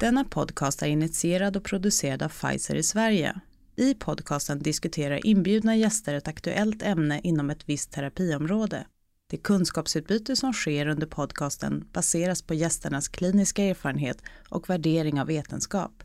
Denna 0.00 0.24
podcast 0.24 0.82
är 0.82 0.86
initierad 0.86 1.56
och 1.56 1.64
producerad 1.64 2.22
av 2.22 2.28
Pfizer 2.28 2.74
i 2.74 2.82
Sverige. 2.82 3.40
I 3.76 3.94
podcasten 3.94 4.58
diskuterar 4.58 5.26
inbjudna 5.26 5.76
gäster 5.76 6.14
ett 6.14 6.28
aktuellt 6.28 6.82
ämne 6.82 7.20
inom 7.24 7.50
ett 7.50 7.68
visst 7.68 7.92
terapiområde. 7.92 8.86
Det 9.30 9.36
kunskapsutbyte 9.36 10.36
som 10.36 10.52
sker 10.52 10.86
under 10.86 11.06
podcasten 11.06 11.84
baseras 11.92 12.42
på 12.42 12.54
gästernas 12.54 13.08
kliniska 13.08 13.64
erfarenhet 13.64 14.22
och 14.48 14.70
värdering 14.70 15.20
av 15.20 15.26
vetenskap. 15.26 16.02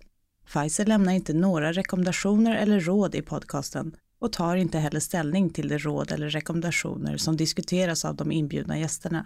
Pfizer 0.54 0.86
lämnar 0.86 1.14
inte 1.14 1.34
några 1.34 1.72
rekommendationer 1.72 2.56
eller 2.56 2.80
råd 2.80 3.16
i 3.16 3.22
podcasten 3.22 3.96
och 4.20 4.34
tar 4.34 4.56
inte 4.56 4.78
heller 4.78 5.00
ställning 5.00 5.50
till 5.50 5.68
de 5.68 5.78
råd 5.78 6.12
eller 6.12 6.30
rekommendationer 6.30 7.18
som 7.18 7.38
diskuteras 7.38 8.06
av 8.06 8.16
de 8.16 8.32
inbjudna 8.32 8.80
gästerna. 8.80 9.26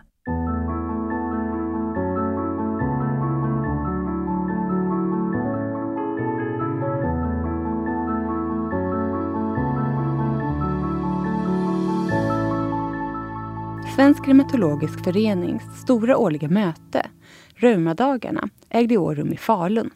Svensk 14.00 14.28
reumatologisk 14.28 15.04
förenings 15.04 15.64
stora 15.82 16.18
årliga 16.18 16.48
möte, 16.48 17.10
Reumadagarna, 17.56 18.50
ägde 18.70 18.94
i 18.94 18.98
år 18.98 19.16
rum 19.16 19.34
i 19.34 19.38
Falun. 19.38 19.90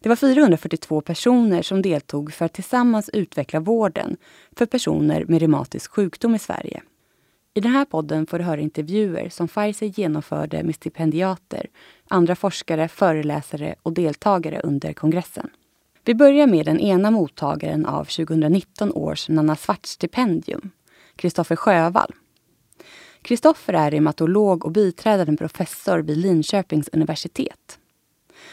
Det 0.00 0.08
var 0.08 0.16
442 0.16 1.00
personer 1.00 1.62
som 1.62 1.82
deltog 1.82 2.32
för 2.32 2.44
att 2.44 2.52
tillsammans 2.52 3.10
utveckla 3.12 3.60
vården 3.60 4.16
för 4.56 4.66
personer 4.66 5.24
med 5.28 5.40
reumatisk 5.40 5.92
sjukdom 5.92 6.34
i 6.34 6.38
Sverige. 6.38 6.82
I 7.54 7.60
den 7.60 7.72
här 7.72 7.84
podden 7.84 8.26
får 8.26 8.38
du 8.38 8.44
höra 8.44 8.60
intervjuer 8.60 9.28
som 9.28 9.48
Pfizer 9.48 9.86
genomförde 9.86 10.62
med 10.62 10.74
stipendiater, 10.74 11.66
andra 12.08 12.36
forskare, 12.36 12.88
föreläsare 12.88 13.74
och 13.82 13.92
deltagare 13.92 14.60
under 14.60 14.92
kongressen. 14.92 15.50
Vi 16.04 16.14
börjar 16.14 16.46
med 16.46 16.66
den 16.66 16.80
ena 16.80 17.10
mottagaren 17.10 17.86
av 17.86 18.04
2019 18.04 18.92
års 18.92 19.28
Nanna 19.28 19.56
Svart-stipendium, 19.56 20.70
Kristoffer 21.16 21.56
Sjövall. 21.56 22.12
Kristoffer 23.22 23.72
är 23.72 23.90
reumatolog 23.90 24.64
och 24.64 24.72
biträdande 24.72 25.36
professor 25.36 25.98
vid 25.98 26.16
Linköpings 26.16 26.88
universitet. 26.92 27.78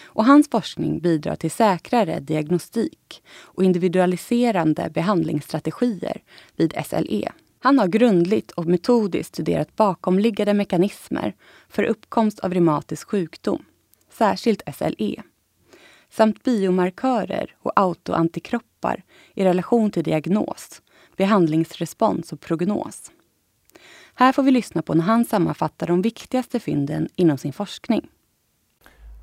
Och 0.04 0.26
hans 0.26 0.50
forskning 0.50 1.00
bidrar 1.00 1.36
till 1.36 1.52
säkrare 1.52 2.20
diagnostik 2.20 3.24
och 3.42 3.64
individualiserande 3.64 4.90
behandlingsstrategier 4.90 6.22
vid 6.56 6.74
SLE. 6.86 7.32
Han 7.60 7.80
har 7.80 7.88
grundligt 7.88 8.52
och 8.52 8.66
metodiskt 8.66 9.34
studerat 9.34 9.76
bakomliggande 9.76 10.54
mekanismer 10.54 11.36
för 11.70 11.84
uppkomst 11.84 12.40
av 12.40 12.54
reumatisk 12.54 13.10
sjukdom, 13.10 13.66
särskilt 14.12 14.62
SLE, 14.76 15.24
samt 16.10 16.44
biomarkörer 16.44 17.56
och 17.62 17.72
autoantikroppar 17.76 19.04
i 19.34 19.44
relation 19.44 19.92
till 19.92 20.04
diagnos, 20.04 20.82
behandlingsrespons 21.18 22.34
och 22.34 22.40
prognos. 22.40 23.12
Här 24.18 24.32
får 24.32 24.44
vi 24.44 24.52
lyssna 24.52 24.82
på 24.82 24.94
när 24.94 25.04
han 25.04 25.26
sammanfattar 25.26 25.88
de 25.88 26.02
viktigaste 26.02 26.60
fynden 26.60 27.10
inom 27.16 27.38
sin 27.38 27.54
forskning. 27.54 28.08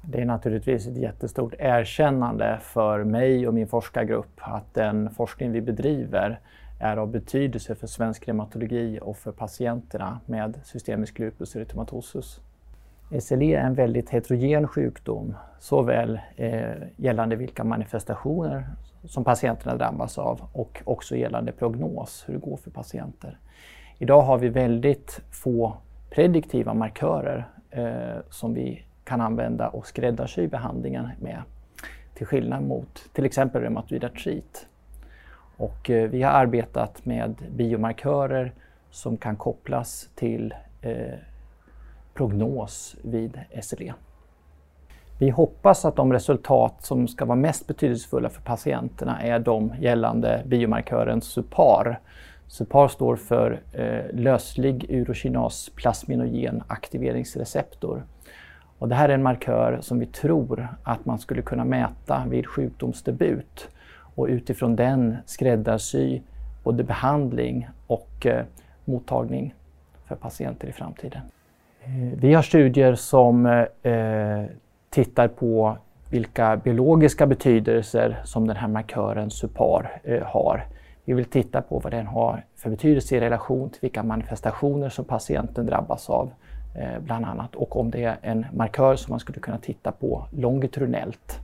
Det 0.05 0.21
är 0.21 0.25
naturligtvis 0.25 0.87
ett 0.87 0.97
jättestort 0.97 1.55
erkännande 1.59 2.59
för 2.63 3.05
mig 3.05 3.49
och 3.49 3.55
min 3.55 3.69
forskargrupp 3.69 4.41
att 4.41 4.75
den 4.75 5.11
forskning 5.11 5.53
vi 5.53 5.61
bedriver 5.61 6.41
är 6.81 6.97
av 6.97 7.11
betydelse 7.11 7.75
för 7.75 7.87
svensk 7.87 8.29
reumatologi 8.29 8.99
och 9.03 9.17
för 9.17 9.33
patienterna 9.33 10.21
med 10.27 10.61
systemisk 10.65 11.19
lupus 11.19 11.57
erythematosus. 11.57 12.41
SLE 13.21 13.55
är 13.55 13.67
en 13.67 13.75
väldigt 13.75 14.11
heterogen 14.11 14.69
sjukdom, 14.69 15.35
såväl 15.59 16.21
eh, 16.37 16.73
gällande 16.97 17.37
vilka 17.37 17.65
manifestationer 17.65 18.67
som 19.05 19.25
patienterna 19.25 19.77
drabbas 19.77 20.19
av 20.19 20.41
och 20.53 20.83
också 20.85 21.17
gällande 21.17 21.53
prognos, 21.53 22.25
hur 22.27 22.35
det 22.35 22.41
går 22.41 22.57
för 22.57 22.71
patienter. 22.71 23.39
Idag 23.99 24.23
har 24.23 24.39
vi 24.39 24.49
väldigt 24.49 25.21
få 25.31 25.77
prediktiva 26.11 26.75
markörer 26.75 27.49
eh, 27.71 28.21
som 28.31 28.55
vi 28.55 28.83
kan 29.05 29.21
använda 29.21 29.69
och 29.69 29.87
skräddarsy 29.87 30.47
behandlingen 30.47 31.09
med. 31.21 31.43
Till 32.15 32.27
skillnad 32.27 32.63
mot 32.63 33.09
till 33.13 33.25
exempel 33.25 33.63
reumatoid 33.63 34.05
artrit. 34.05 34.67
Och 35.57 35.91
eh, 35.91 36.11
vi 36.11 36.23
har 36.23 36.33
arbetat 36.33 37.05
med 37.05 37.35
biomarkörer 37.51 38.53
som 38.91 39.17
kan 39.17 39.37
kopplas 39.37 40.09
till 40.15 40.55
eh, 40.81 41.19
prognos 42.15 42.97
vid 43.03 43.41
SLE. 43.63 43.95
Vi 45.19 45.31
hoppas 45.31 45.85
att 45.85 45.97
de 45.97 46.13
resultat 46.13 46.85
som 46.85 47.09
ska 47.09 47.25
vara 47.25 47.37
mest 47.37 47.67
betydelsefulla 47.67 48.29
för 48.29 48.43
patienterna 48.43 49.23
är 49.23 49.39
de 49.39 49.73
gällande 49.81 50.43
biomarkören 50.47 51.21
SUPAR 51.21 52.01
SUPAR 52.53 52.89
står 52.89 53.17
för 53.17 53.61
eh, 53.73 54.05
löslig 54.13 54.87
urokinas-plasminogen 54.89 56.63
aktiveringsreceptor. 56.67 58.03
Och 58.79 58.89
det 58.89 58.95
här 58.95 59.09
är 59.09 59.15
en 59.15 59.23
markör 59.23 59.79
som 59.81 59.99
vi 59.99 60.07
tror 60.07 60.69
att 60.83 61.05
man 61.05 61.19
skulle 61.19 61.43
kunna 61.43 61.65
mäta 61.65 62.23
vid 62.29 62.47
sjukdomsdebut 62.47 63.69
och 64.15 64.27
utifrån 64.27 64.77
den 64.77 65.17
skräddarsy 65.27 66.21
både 66.63 66.85
behandling 66.85 67.69
och 67.87 68.27
eh, 68.27 68.45
mottagning 68.85 69.55
för 70.05 70.17
patienter 70.17 70.69
i 70.69 70.73
framtiden. 70.73 71.21
Eh, 71.85 72.19
vi 72.19 72.35
har 72.35 72.43
studier 72.43 72.95
som 72.95 73.47
eh, 73.83 74.45
tittar 74.91 75.29
på 75.29 75.77
vilka 76.11 76.57
biologiska 76.57 77.27
betydelser 77.27 78.21
som 78.25 78.47
den 78.47 78.57
här 78.57 78.69
markören 78.69 79.31
SUPAR 79.31 80.01
eh, 80.05 80.23
har 80.23 80.67
vi 81.05 81.13
vill 81.13 81.25
titta 81.25 81.63
på 81.63 81.79
vad 81.79 81.93
den 81.93 82.07
har 82.07 82.47
för 82.57 82.71
betydelse 82.71 83.17
i 83.17 83.21
relation 83.21 83.71
till 83.71 83.81
vilka 83.81 84.03
manifestationer 84.03 84.89
som 84.89 85.05
patienten 85.05 85.67
drabbas 85.67 86.11
av 86.11 86.33
eh, 86.77 87.01
bland 87.01 87.25
annat 87.25 87.55
och 87.55 87.77
om 87.77 87.91
det 87.91 88.05
är 88.05 88.19
en 88.23 88.47
markör 88.53 88.97
som 88.97 89.13
man 89.13 89.21
skulle 89.21 89.41
kunna 89.41 89.59
titta 89.59 89.93
på 89.93 90.27
longitudinellt. 90.33 91.39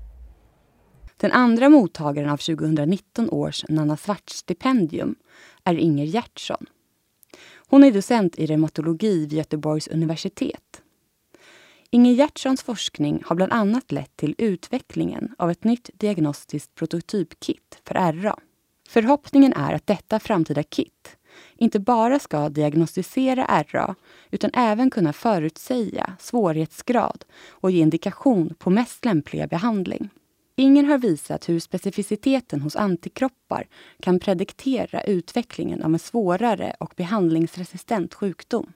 Den 1.16 1.32
andra 1.32 1.68
mottagaren 1.68 2.30
av 2.30 2.36
2019 2.36 3.30
års 3.30 3.64
Nanna 3.68 3.96
Svartz-stipendium 3.96 5.14
är 5.64 5.74
Inger 5.74 6.04
Gertsson. 6.04 6.66
Hon 7.68 7.84
är 7.84 7.92
docent 7.92 8.38
i 8.38 8.46
reumatologi 8.46 9.20
vid 9.20 9.32
Göteborgs 9.32 9.88
universitet. 9.88 10.82
Inger 11.90 12.12
Gertssons 12.12 12.62
forskning 12.62 13.22
har 13.26 13.36
bland 13.36 13.52
annat 13.52 13.92
lett 13.92 14.16
till 14.16 14.34
utvecklingen 14.38 15.34
av 15.38 15.50
ett 15.50 15.64
nytt 15.64 15.90
diagnostiskt 15.94 16.74
prototypkit 16.74 17.80
för 17.84 17.94
RA. 17.94 18.38
Förhoppningen 18.88 19.52
är 19.52 19.72
att 19.72 19.86
detta 19.86 20.20
framtida 20.20 20.62
kit 20.62 21.16
inte 21.56 21.80
bara 21.80 22.18
ska 22.18 22.48
diagnostisera 22.48 23.64
RA 23.68 23.94
utan 24.30 24.50
även 24.54 24.90
kunna 24.90 25.12
förutsäga 25.12 26.12
svårighetsgrad 26.18 27.24
och 27.50 27.70
ge 27.70 27.82
indikation 27.82 28.54
på 28.58 28.70
mest 28.70 29.04
lämpliga 29.04 29.46
behandling. 29.46 30.08
Ingen 30.56 30.86
har 30.86 30.98
visat 30.98 31.48
hur 31.48 31.60
specificiteten 31.60 32.60
hos 32.60 32.76
antikroppar 32.76 33.68
kan 34.00 34.20
prediktera 34.20 35.02
utvecklingen 35.02 35.82
av 35.82 35.92
en 35.92 35.98
svårare 35.98 36.76
och 36.80 36.94
behandlingsresistent 36.96 38.14
sjukdom. 38.14 38.72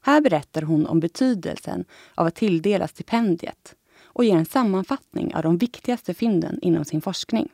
Här 0.00 0.20
berättar 0.20 0.62
hon 0.62 0.86
om 0.86 1.00
betydelsen 1.00 1.84
av 2.14 2.26
att 2.26 2.34
tilldela 2.34 2.88
stipendiet 2.88 3.74
och 4.02 4.24
ger 4.24 4.36
en 4.36 4.46
sammanfattning 4.46 5.34
av 5.34 5.42
de 5.42 5.58
viktigaste 5.58 6.14
fynden 6.14 6.58
inom 6.62 6.84
sin 6.84 7.00
forskning. 7.00 7.48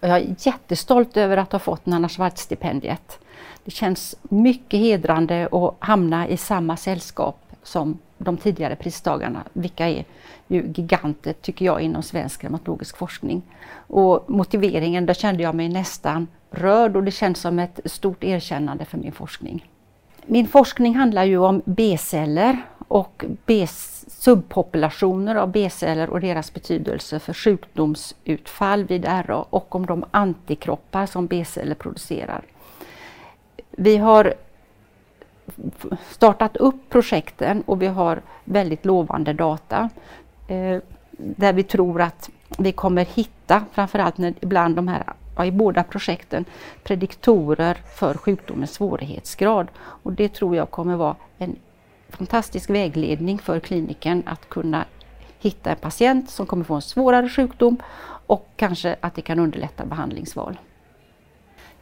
Jag 0.00 0.10
är 0.10 0.34
jättestolt 0.38 1.16
över 1.16 1.36
att 1.36 1.52
ha 1.52 1.58
fått 1.58 1.86
Nanna 1.86 2.08
Schwartz-stipendiet. 2.08 3.18
Det 3.64 3.70
känns 3.70 4.16
mycket 4.22 4.80
hedrande 4.80 5.48
att 5.52 5.74
hamna 5.78 6.28
i 6.28 6.36
samma 6.36 6.76
sällskap 6.76 7.36
som 7.62 7.98
de 8.18 8.36
tidigare 8.36 8.76
pristagarna, 8.76 9.42
vilka 9.52 9.88
är 9.88 10.04
ju 10.48 10.72
giganter 10.74 11.32
tycker 11.32 11.64
jag 11.64 11.80
inom 11.80 12.02
svensk 12.02 12.44
reumatologisk 12.44 12.96
forskning. 12.96 13.42
Och 13.72 14.30
motiveringen, 14.30 15.06
där 15.06 15.14
kände 15.14 15.42
jag 15.42 15.54
mig 15.54 15.68
nästan 15.68 16.26
rörd 16.50 16.96
och 16.96 17.04
det 17.04 17.10
känns 17.10 17.40
som 17.40 17.58
ett 17.58 17.80
stort 17.84 18.24
erkännande 18.24 18.84
för 18.84 18.98
min 18.98 19.12
forskning. 19.12 19.66
Min 20.26 20.48
forskning 20.48 20.94
handlar 20.94 21.24
ju 21.24 21.38
om 21.38 21.62
B-celler 21.64 22.56
och 22.88 23.24
subpopulationer 24.10 25.34
av 25.34 25.50
B-celler 25.50 26.10
och 26.10 26.20
deras 26.20 26.54
betydelse 26.54 27.18
för 27.18 27.32
sjukdomsutfall 27.32 28.84
vid 28.84 29.04
RA 29.04 29.44
och 29.50 29.74
om 29.74 29.86
de 29.86 30.04
antikroppar 30.10 31.06
som 31.06 31.26
B-celler 31.26 31.74
producerar. 31.74 32.42
Vi 33.70 33.96
har 33.96 34.34
startat 36.10 36.56
upp 36.56 36.88
projekten 36.88 37.62
och 37.66 37.82
vi 37.82 37.86
har 37.86 38.22
väldigt 38.44 38.84
lovande 38.84 39.32
data 39.32 39.90
eh, 40.48 40.78
där 41.10 41.52
vi 41.52 41.62
tror 41.62 42.00
att 42.00 42.30
vi 42.58 42.72
kommer 42.72 43.04
hitta, 43.04 43.64
framförallt 43.72 44.18
när, 44.18 44.34
bland 44.40 44.76
de 44.76 44.88
här 44.88 45.04
ja, 45.36 45.44
i 45.44 45.52
båda 45.52 45.82
projekten, 45.82 46.44
prediktorer 46.82 47.74
för 47.74 48.14
sjukdomens 48.14 48.72
svårighetsgrad. 48.72 49.68
Och 49.78 50.12
det 50.12 50.28
tror 50.28 50.56
jag 50.56 50.70
kommer 50.70 50.96
vara 50.96 51.16
en 51.38 51.56
fantastisk 52.10 52.70
vägledning 52.70 53.38
för 53.38 53.60
kliniken 53.60 54.22
att 54.26 54.48
kunna 54.48 54.84
hitta 55.38 55.70
en 55.70 55.76
patient 55.76 56.30
som 56.30 56.46
kommer 56.46 56.64
få 56.64 56.74
en 56.74 56.82
svårare 56.82 57.28
sjukdom 57.28 57.76
och 58.26 58.48
kanske 58.56 58.96
att 59.00 59.14
det 59.14 59.22
kan 59.22 59.38
underlätta 59.38 59.86
behandlingsval. 59.86 60.58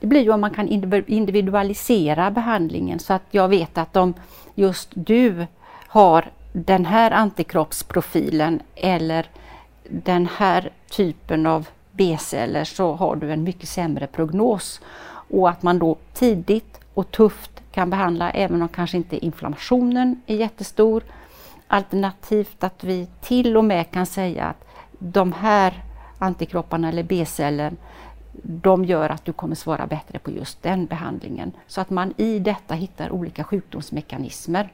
Det 0.00 0.06
blir 0.06 0.20
ju 0.20 0.30
om 0.30 0.40
man 0.40 0.54
kan 0.54 0.68
individualisera 1.06 2.30
behandlingen 2.30 2.98
så 2.98 3.12
att 3.12 3.22
jag 3.30 3.48
vet 3.48 3.78
att 3.78 3.96
om 3.96 4.14
just 4.54 4.88
du 4.94 5.46
har 5.88 6.30
den 6.52 6.84
här 6.84 7.10
antikroppsprofilen 7.10 8.62
eller 8.74 9.26
den 9.88 10.28
här 10.36 10.70
typen 10.90 11.46
av 11.46 11.68
B-celler 11.92 12.64
så 12.64 12.92
har 12.92 13.16
du 13.16 13.32
en 13.32 13.42
mycket 13.42 13.68
sämre 13.68 14.06
prognos. 14.06 14.80
Och 15.30 15.48
att 15.48 15.62
man 15.62 15.78
då 15.78 15.96
tidigt 16.14 16.77
och 16.98 17.10
tufft 17.10 17.62
kan 17.72 17.90
behandla 17.90 18.30
även 18.30 18.62
om 18.62 18.68
kanske 18.68 18.96
inte 18.96 19.24
inflammationen 19.24 20.22
är 20.26 20.36
jättestor. 20.36 21.02
Alternativt 21.66 22.64
att 22.64 22.84
vi 22.84 23.08
till 23.20 23.56
och 23.56 23.64
med 23.64 23.90
kan 23.90 24.06
säga 24.06 24.44
att 24.44 24.64
de 24.98 25.32
här 25.32 25.82
antikropparna 26.18 26.88
eller 26.88 27.02
B-celler 27.02 27.72
de 28.42 28.84
gör 28.84 29.10
att 29.10 29.24
du 29.24 29.32
kommer 29.32 29.54
svara 29.54 29.86
bättre 29.86 30.18
på 30.18 30.30
just 30.30 30.62
den 30.62 30.86
behandlingen. 30.86 31.52
Så 31.66 31.80
att 31.80 31.90
man 31.90 32.14
i 32.16 32.38
detta 32.38 32.74
hittar 32.74 33.10
olika 33.10 33.44
sjukdomsmekanismer. 33.44 34.72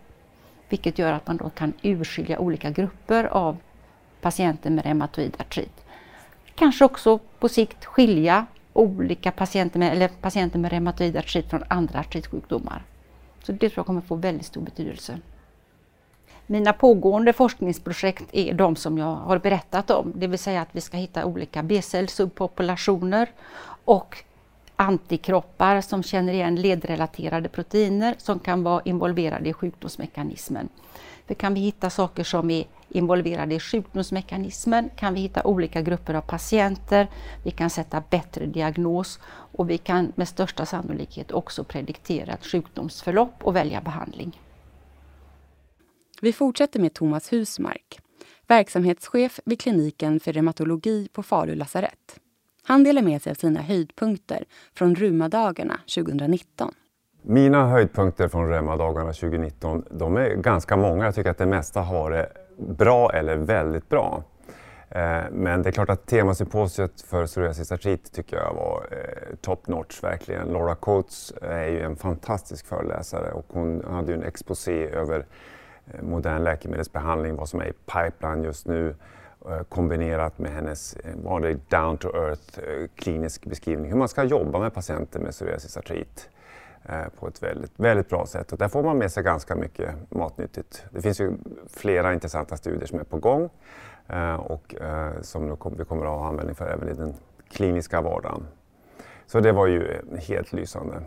Vilket 0.68 0.98
gör 0.98 1.12
att 1.12 1.26
man 1.26 1.36
då 1.36 1.50
kan 1.50 1.72
urskilja 1.82 2.38
olika 2.38 2.70
grupper 2.70 3.24
av 3.24 3.56
patienter 4.20 4.70
med 4.70 4.84
reumatoid 4.84 5.36
artrit. 5.40 5.84
Kanske 6.54 6.84
också 6.84 7.18
på 7.18 7.48
sikt 7.48 7.84
skilja 7.84 8.46
olika 8.74 9.30
patienter 9.30 9.78
med, 9.78 9.92
eller 9.92 10.08
patienter 10.08 10.58
med 10.58 10.72
reumatoid 10.72 11.16
artrit 11.16 11.50
från 11.50 11.64
andra 11.68 11.98
artritsjukdomar. 11.98 12.82
Så 13.42 13.52
det 13.52 13.58
tror 13.58 13.72
jag 13.78 13.86
kommer 13.86 14.00
få 14.00 14.14
väldigt 14.14 14.46
stor 14.46 14.60
betydelse. 14.60 15.18
Mina 16.46 16.72
pågående 16.72 17.32
forskningsprojekt 17.32 18.24
är 18.32 18.54
de 18.54 18.76
som 18.76 18.98
jag 18.98 19.14
har 19.14 19.38
berättat 19.38 19.90
om, 19.90 20.12
det 20.16 20.26
vill 20.26 20.38
säga 20.38 20.62
att 20.62 20.68
vi 20.72 20.80
ska 20.80 20.96
hitta 20.96 21.24
olika 21.24 21.62
B-cellsubpopulationer 21.62 23.30
och 23.84 24.24
antikroppar 24.76 25.80
som 25.80 26.02
känner 26.02 26.32
igen 26.32 26.56
ledrelaterade 26.56 27.48
proteiner 27.48 28.14
som 28.18 28.38
kan 28.38 28.62
vara 28.62 28.82
involverade 28.84 29.48
i 29.48 29.52
sjukdomsmekanismen. 29.52 30.68
För 31.26 31.34
kan 31.34 31.54
vi 31.54 31.60
hitta 31.60 31.90
saker 31.90 32.24
som 32.24 32.50
är 32.50 32.64
involverade 32.94 33.54
i 33.54 33.60
sjukdomsmekanismen 33.60 34.90
kan 34.96 35.14
vi 35.14 35.20
hitta 35.20 35.42
olika 35.46 35.82
grupper 35.82 36.14
av 36.14 36.20
patienter, 36.20 37.10
vi 37.44 37.50
kan 37.50 37.70
sätta 37.70 38.02
bättre 38.10 38.46
diagnos 38.46 39.20
och 39.26 39.70
vi 39.70 39.78
kan 39.78 40.12
med 40.14 40.28
största 40.28 40.66
sannolikhet 40.66 41.32
också 41.32 41.64
prediktera 41.64 42.32
ett 42.32 42.46
sjukdomsförlopp 42.46 43.34
och 43.42 43.56
välja 43.56 43.80
behandling. 43.80 44.40
Vi 46.20 46.32
fortsätter 46.32 46.80
med 46.80 46.94
Thomas 46.94 47.32
Husmark, 47.32 47.98
verksamhetschef 48.46 49.40
vid 49.44 49.60
kliniken 49.60 50.20
för 50.20 50.32
reumatologi 50.32 51.08
på 51.12 51.22
Falu 51.22 51.54
lasarett. 51.54 52.20
Han 52.62 52.84
delar 52.84 53.02
med 53.02 53.22
sig 53.22 53.30
av 53.30 53.34
sina 53.34 53.60
höjdpunkter 53.60 54.44
från 54.74 54.94
Rumadagarna 54.94 55.80
2019. 55.94 56.74
Mina 57.22 57.68
höjdpunkter 57.68 58.28
från 58.28 58.48
Reumadagarna 58.48 59.12
2019, 59.12 59.84
de 59.90 60.16
är 60.16 60.34
ganska 60.34 60.76
många. 60.76 61.04
Jag 61.04 61.14
tycker 61.14 61.30
att 61.30 61.38
det 61.38 61.46
mesta 61.46 61.80
har 61.80 62.10
det 62.10 62.32
bra 62.56 63.12
eller 63.12 63.36
väldigt 63.36 63.88
bra. 63.88 64.22
Eh, 64.94 65.22
men 65.30 65.62
det 65.62 65.68
är 65.68 65.72
klart 65.72 65.90
att 65.90 66.06
temasymposiet 66.06 67.00
för 67.00 67.26
psoriasis 67.26 67.72
artrit 67.72 68.12
tycker 68.12 68.36
jag 68.36 68.54
var 68.54 68.86
eh, 68.90 69.36
top 69.40 69.68
notch 69.68 70.02
verkligen. 70.02 70.48
Laura 70.48 70.74
Coates 70.74 71.32
eh, 71.42 71.50
är 71.50 71.68
ju 71.68 71.80
en 71.80 71.96
fantastisk 71.96 72.66
föreläsare 72.66 73.32
och 73.32 73.46
hon 73.48 73.84
hade 73.90 74.12
ju 74.12 74.18
en 74.18 74.24
exposé 74.24 74.88
över 74.88 75.26
eh, 75.86 76.02
modern 76.02 76.44
läkemedelsbehandling, 76.44 77.36
vad 77.36 77.48
som 77.48 77.60
är 77.60 77.66
i 77.66 77.72
pipeline 77.72 78.44
just 78.44 78.66
nu 78.66 78.94
kombinerat 79.68 80.38
med 80.38 80.52
hennes 80.52 80.96
vanliga 81.24 81.58
down 81.68 81.96
to 81.96 82.08
earth 82.08 82.58
klinisk 82.94 83.44
beskrivning 83.44 83.90
hur 83.90 83.98
man 83.98 84.08
ska 84.08 84.24
jobba 84.24 84.58
med 84.58 84.74
patienter 84.74 85.20
med 85.20 85.30
psoriasis 85.30 85.76
artrit. 85.76 86.28
Eh, 86.88 87.08
på 87.18 87.28
ett 87.28 87.42
väldigt, 87.42 87.72
väldigt 87.76 88.08
bra 88.08 88.26
sätt. 88.26 88.52
Och 88.52 88.58
där 88.58 88.68
får 88.68 88.82
man 88.82 88.98
med 88.98 89.12
sig 89.12 89.22
ganska 89.22 89.54
mycket 89.54 90.10
matnyttigt. 90.10 90.84
Det 90.90 91.02
finns 91.02 91.20
ju 91.20 91.32
flera 91.66 92.14
intressanta 92.14 92.56
studier 92.56 92.86
som 92.86 92.98
är 92.98 93.04
på 93.04 93.18
gång 93.18 93.50
eh, 94.06 94.34
och 94.34 94.74
eh, 94.74 95.20
som 95.20 95.56
vi 95.76 95.84
kommer 95.84 96.06
att 96.06 96.18
ha 96.18 96.28
användning 96.28 96.54
för 96.54 96.66
även 96.66 96.88
i 96.88 96.94
den 96.94 97.14
kliniska 97.50 98.00
vardagen. 98.00 98.46
Så 99.26 99.40
det 99.40 99.52
var 99.52 99.66
ju 99.66 100.00
helt 100.18 100.52
lysande. 100.52 101.02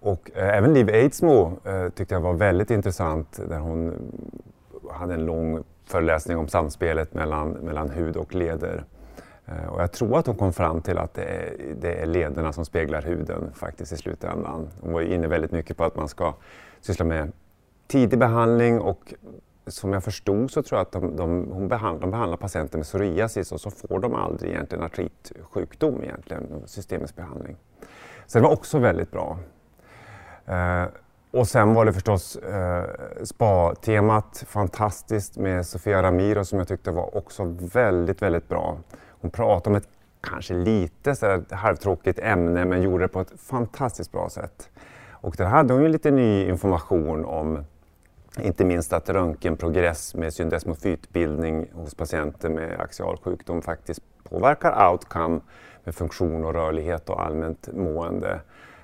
Och 0.00 0.30
även 0.34 0.74
Liv 0.74 0.88
Eidsmo 0.88 1.52
tyckte 1.94 2.14
jag 2.14 2.20
var 2.20 2.32
väldigt 2.32 2.70
intressant 2.70 3.40
där 3.48 3.58
hon 3.58 3.94
hade 4.90 5.14
en 5.14 5.26
lång 5.26 5.64
föreläsning 5.84 6.38
om 6.38 6.48
samspelet 6.48 7.14
mellan, 7.14 7.50
mellan 7.50 7.90
hud 7.90 8.16
och 8.16 8.34
leder. 8.34 8.84
Eh, 9.46 9.66
och 9.66 9.82
jag 9.82 9.92
tror 9.92 10.18
att 10.18 10.26
hon 10.26 10.36
kom 10.36 10.52
fram 10.52 10.82
till 10.82 10.98
att 10.98 11.14
det 11.14 11.24
är, 11.24 11.54
det 11.80 11.94
är 11.94 12.06
lederna 12.06 12.52
som 12.52 12.64
speglar 12.64 13.02
huden 13.02 13.52
faktiskt 13.54 13.92
i 13.92 13.96
slutändan. 13.96 14.68
Hon 14.80 14.92
var 14.92 15.00
inne 15.00 15.28
väldigt 15.28 15.52
mycket 15.52 15.76
på 15.76 15.84
att 15.84 15.96
man 15.96 16.08
ska 16.08 16.34
syssla 16.80 17.04
med 17.04 17.32
tidig 17.86 18.18
behandling 18.18 18.80
och 18.80 19.14
som 19.66 19.92
jag 19.92 20.04
förstod 20.04 20.50
så 20.50 20.62
tror 20.62 20.78
jag 20.78 20.82
att 20.82 20.92
de, 20.92 21.16
de, 21.16 21.50
hon 21.52 21.68
behandlar, 21.68 22.00
de 22.00 22.10
behandlar 22.10 22.36
patienter 22.36 22.78
med 22.78 22.86
psoriasis 22.86 23.52
och 23.52 23.60
så 23.60 23.70
får 23.70 23.98
de 23.98 24.14
aldrig 24.14 24.50
egentligen 24.50 24.84
artritsjukdom 24.84 26.02
egentligen, 26.02 26.62
systemisk 26.66 27.16
behandling. 27.16 27.56
Så 28.26 28.38
det 28.38 28.42
var 28.42 28.52
också 28.52 28.78
väldigt 28.78 29.10
bra. 29.10 29.38
Eh, 30.46 30.84
och 31.30 31.48
sen 31.48 31.74
var 31.74 31.84
det 31.84 31.92
förstås 31.92 32.36
eh, 32.36 32.84
spa-temat 33.22 34.44
fantastiskt 34.46 35.36
med 35.36 35.66
Sofia 35.66 36.02
Ramiro 36.02 36.44
som 36.44 36.58
jag 36.58 36.68
tyckte 36.68 36.90
var 36.90 37.16
också 37.16 37.56
väldigt, 37.58 38.22
väldigt 38.22 38.48
bra. 38.48 38.78
Hon 39.20 39.30
pratade 39.30 39.70
om 39.70 39.76
ett 39.76 39.88
kanske 40.20 40.54
lite 40.54 41.14
så 41.14 41.26
här 41.26 41.44
halvtråkigt 41.50 42.18
ämne 42.18 42.64
men 42.64 42.82
gjorde 42.82 43.04
det 43.04 43.08
på 43.08 43.20
ett 43.20 43.32
fantastiskt 43.40 44.12
bra 44.12 44.28
sätt. 44.28 44.68
Och 45.10 45.34
där 45.36 45.44
hade 45.44 45.74
hon 45.74 45.82
ju 45.82 45.88
lite 45.88 46.10
ny 46.10 46.48
information 46.48 47.24
om 47.24 47.64
inte 48.38 48.64
minst 48.64 48.92
att 48.92 49.08
röntgenprogress 49.08 50.14
med 50.14 50.32
syndesmofytbildning 50.32 51.66
hos 51.72 51.94
patienter 51.94 52.48
med 52.48 52.80
axial 52.80 53.16
sjukdom 53.22 53.62
faktiskt 53.62 54.02
påverkar 54.24 54.90
outcome 54.90 55.40
med 55.84 55.94
funktion 55.94 56.44
och 56.44 56.54
rörlighet 56.54 57.10
och 57.10 57.22
allmänt 57.22 57.68
mående 57.72 58.40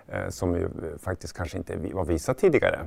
eh, 0.09 0.29
som 0.29 0.55
ju 0.55 0.69
faktiskt 0.99 1.37
kanske 1.37 1.59
inte 1.59 1.77
var 1.93 2.05
visat 2.05 2.39
tidigare. 2.39 2.79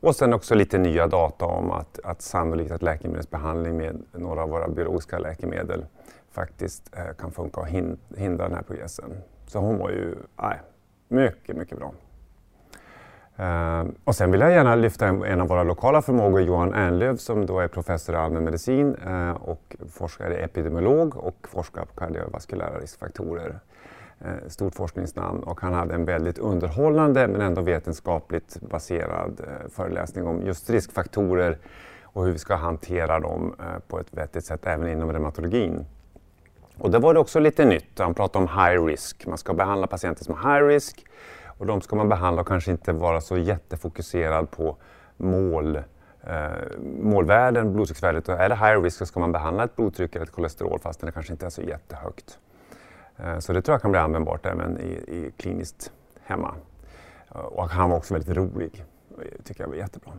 Och 0.00 0.16
sen 0.16 0.34
också 0.34 0.54
lite 0.54 0.78
nya 0.78 1.06
data 1.06 1.44
om 1.44 1.70
att, 1.70 2.00
att 2.04 2.22
sannolikt 2.22 2.70
att 2.70 2.82
läkemedelsbehandling 2.82 3.76
med 3.76 4.02
några 4.12 4.42
av 4.42 4.48
våra 4.48 4.68
biologiska 4.68 5.18
läkemedel 5.18 5.84
faktiskt 6.30 6.96
eh, 6.96 7.14
kan 7.18 7.30
funka 7.32 7.60
och 7.60 7.68
hindra 8.16 8.48
den 8.48 8.54
här 8.54 8.62
progressen. 8.62 9.12
Så 9.46 9.58
hon 9.58 9.78
var 9.78 9.90
ju 9.90 10.14
nej, 10.36 10.60
mycket, 11.08 11.56
mycket 11.56 11.78
bra. 11.78 11.92
Uh, 13.40 13.88
och 14.04 14.14
sen 14.14 14.30
vill 14.30 14.40
jag 14.40 14.50
gärna 14.50 14.74
lyfta 14.74 15.06
en, 15.06 15.22
en, 15.22 15.40
av 15.40 15.48
våra 15.48 15.62
lokala 15.62 16.02
förmågor, 16.02 16.40
Johan 16.40 16.74
Ernlöf 16.74 17.20
som 17.20 17.46
då 17.46 17.60
är 17.60 17.68
professor 17.68 18.14
i 18.14 18.18
allmänmedicin 18.18 18.96
uh, 19.06 19.28
eh, 19.28 19.30
och 19.30 19.76
forskare 19.92 20.34
epidemiolog 20.34 21.16
och 21.16 21.48
forskar 21.50 21.84
på 21.84 21.94
kardiovaskulära 22.00 22.78
riskfaktorer. 22.78 23.60
Uh, 24.24 24.48
stort 24.48 24.74
forskningsnamn 24.74 25.42
och 25.42 25.60
han 25.60 25.74
hade 25.74 25.94
en 25.94 26.04
väldigt 26.04 26.38
underhållande 26.38 27.28
men 27.28 27.40
ändå 27.40 27.62
vetenskapligt 27.62 28.60
baserad 28.60 29.40
föreläsning 29.68 30.26
om 30.26 30.42
just 30.42 30.70
riskfaktorer 30.70 31.58
och 32.02 32.24
hur 32.24 32.32
vi 32.32 32.38
ska 32.38 32.54
hantera 32.54 33.20
dem 33.20 33.54
på 33.88 34.00
ett 34.00 34.06
vettigt 34.10 34.44
sätt 34.44 34.66
även 34.66 34.88
inom 34.88 35.12
reumatologin. 35.12 35.84
Och 36.78 36.90
där 36.90 37.00
var 37.00 37.14
det 37.14 37.20
också 37.20 37.40
lite 37.40 37.64
nytt. 37.64 37.98
Han 37.98 38.14
pratade 38.14 38.44
om 38.44 38.62
high 38.62 38.84
risk. 38.84 39.26
Man 39.26 39.38
ska 39.38 39.54
behandla 39.54 39.86
patienter 39.86 40.24
som 40.24 40.34
har 40.34 40.54
high 40.54 40.66
risk 40.66 41.04
och 41.58 41.66
de 41.66 41.80
ska 41.80 41.96
man 41.96 42.08
behandla 42.08 42.40
och 42.40 42.48
kanske 42.48 42.70
inte 42.70 42.92
vara 42.92 43.20
så 43.20 43.38
jättefokuserad 43.38 44.50
på 44.50 44.76
mål, 45.16 45.76
eh, 46.22 46.48
målvärden, 47.02 47.72
blodtrycksvärdet. 47.72 48.28
Och 48.28 48.34
Är 48.34 48.48
det 48.48 48.54
high 48.54 48.82
risk 48.82 48.98
så 48.98 49.06
ska 49.06 49.20
man 49.20 49.32
behandla 49.32 49.64
ett 49.64 49.76
blodtryck 49.76 50.14
eller 50.14 50.26
ett 50.26 50.32
kolesterol 50.32 50.78
fast 50.80 51.00
det 51.00 51.12
kanske 51.12 51.32
inte 51.32 51.46
är 51.46 51.50
så 51.50 51.62
jättehögt. 51.62 52.38
Eh, 53.16 53.38
så 53.38 53.52
det 53.52 53.62
tror 53.62 53.74
jag 53.74 53.82
kan 53.82 53.90
bli 53.90 54.00
användbart 54.00 54.46
även 54.46 54.80
i, 54.80 54.90
i 54.90 55.32
kliniskt 55.36 55.92
hemma. 56.24 56.54
Eh, 57.34 57.40
och 57.40 57.68
han 57.68 57.90
var 57.90 57.96
också 57.96 58.14
väldigt 58.14 58.36
rolig. 58.36 58.84
Det 59.36 59.42
tycker 59.42 59.62
jag 59.62 59.68
var 59.68 59.76
jättebra. 59.76 60.12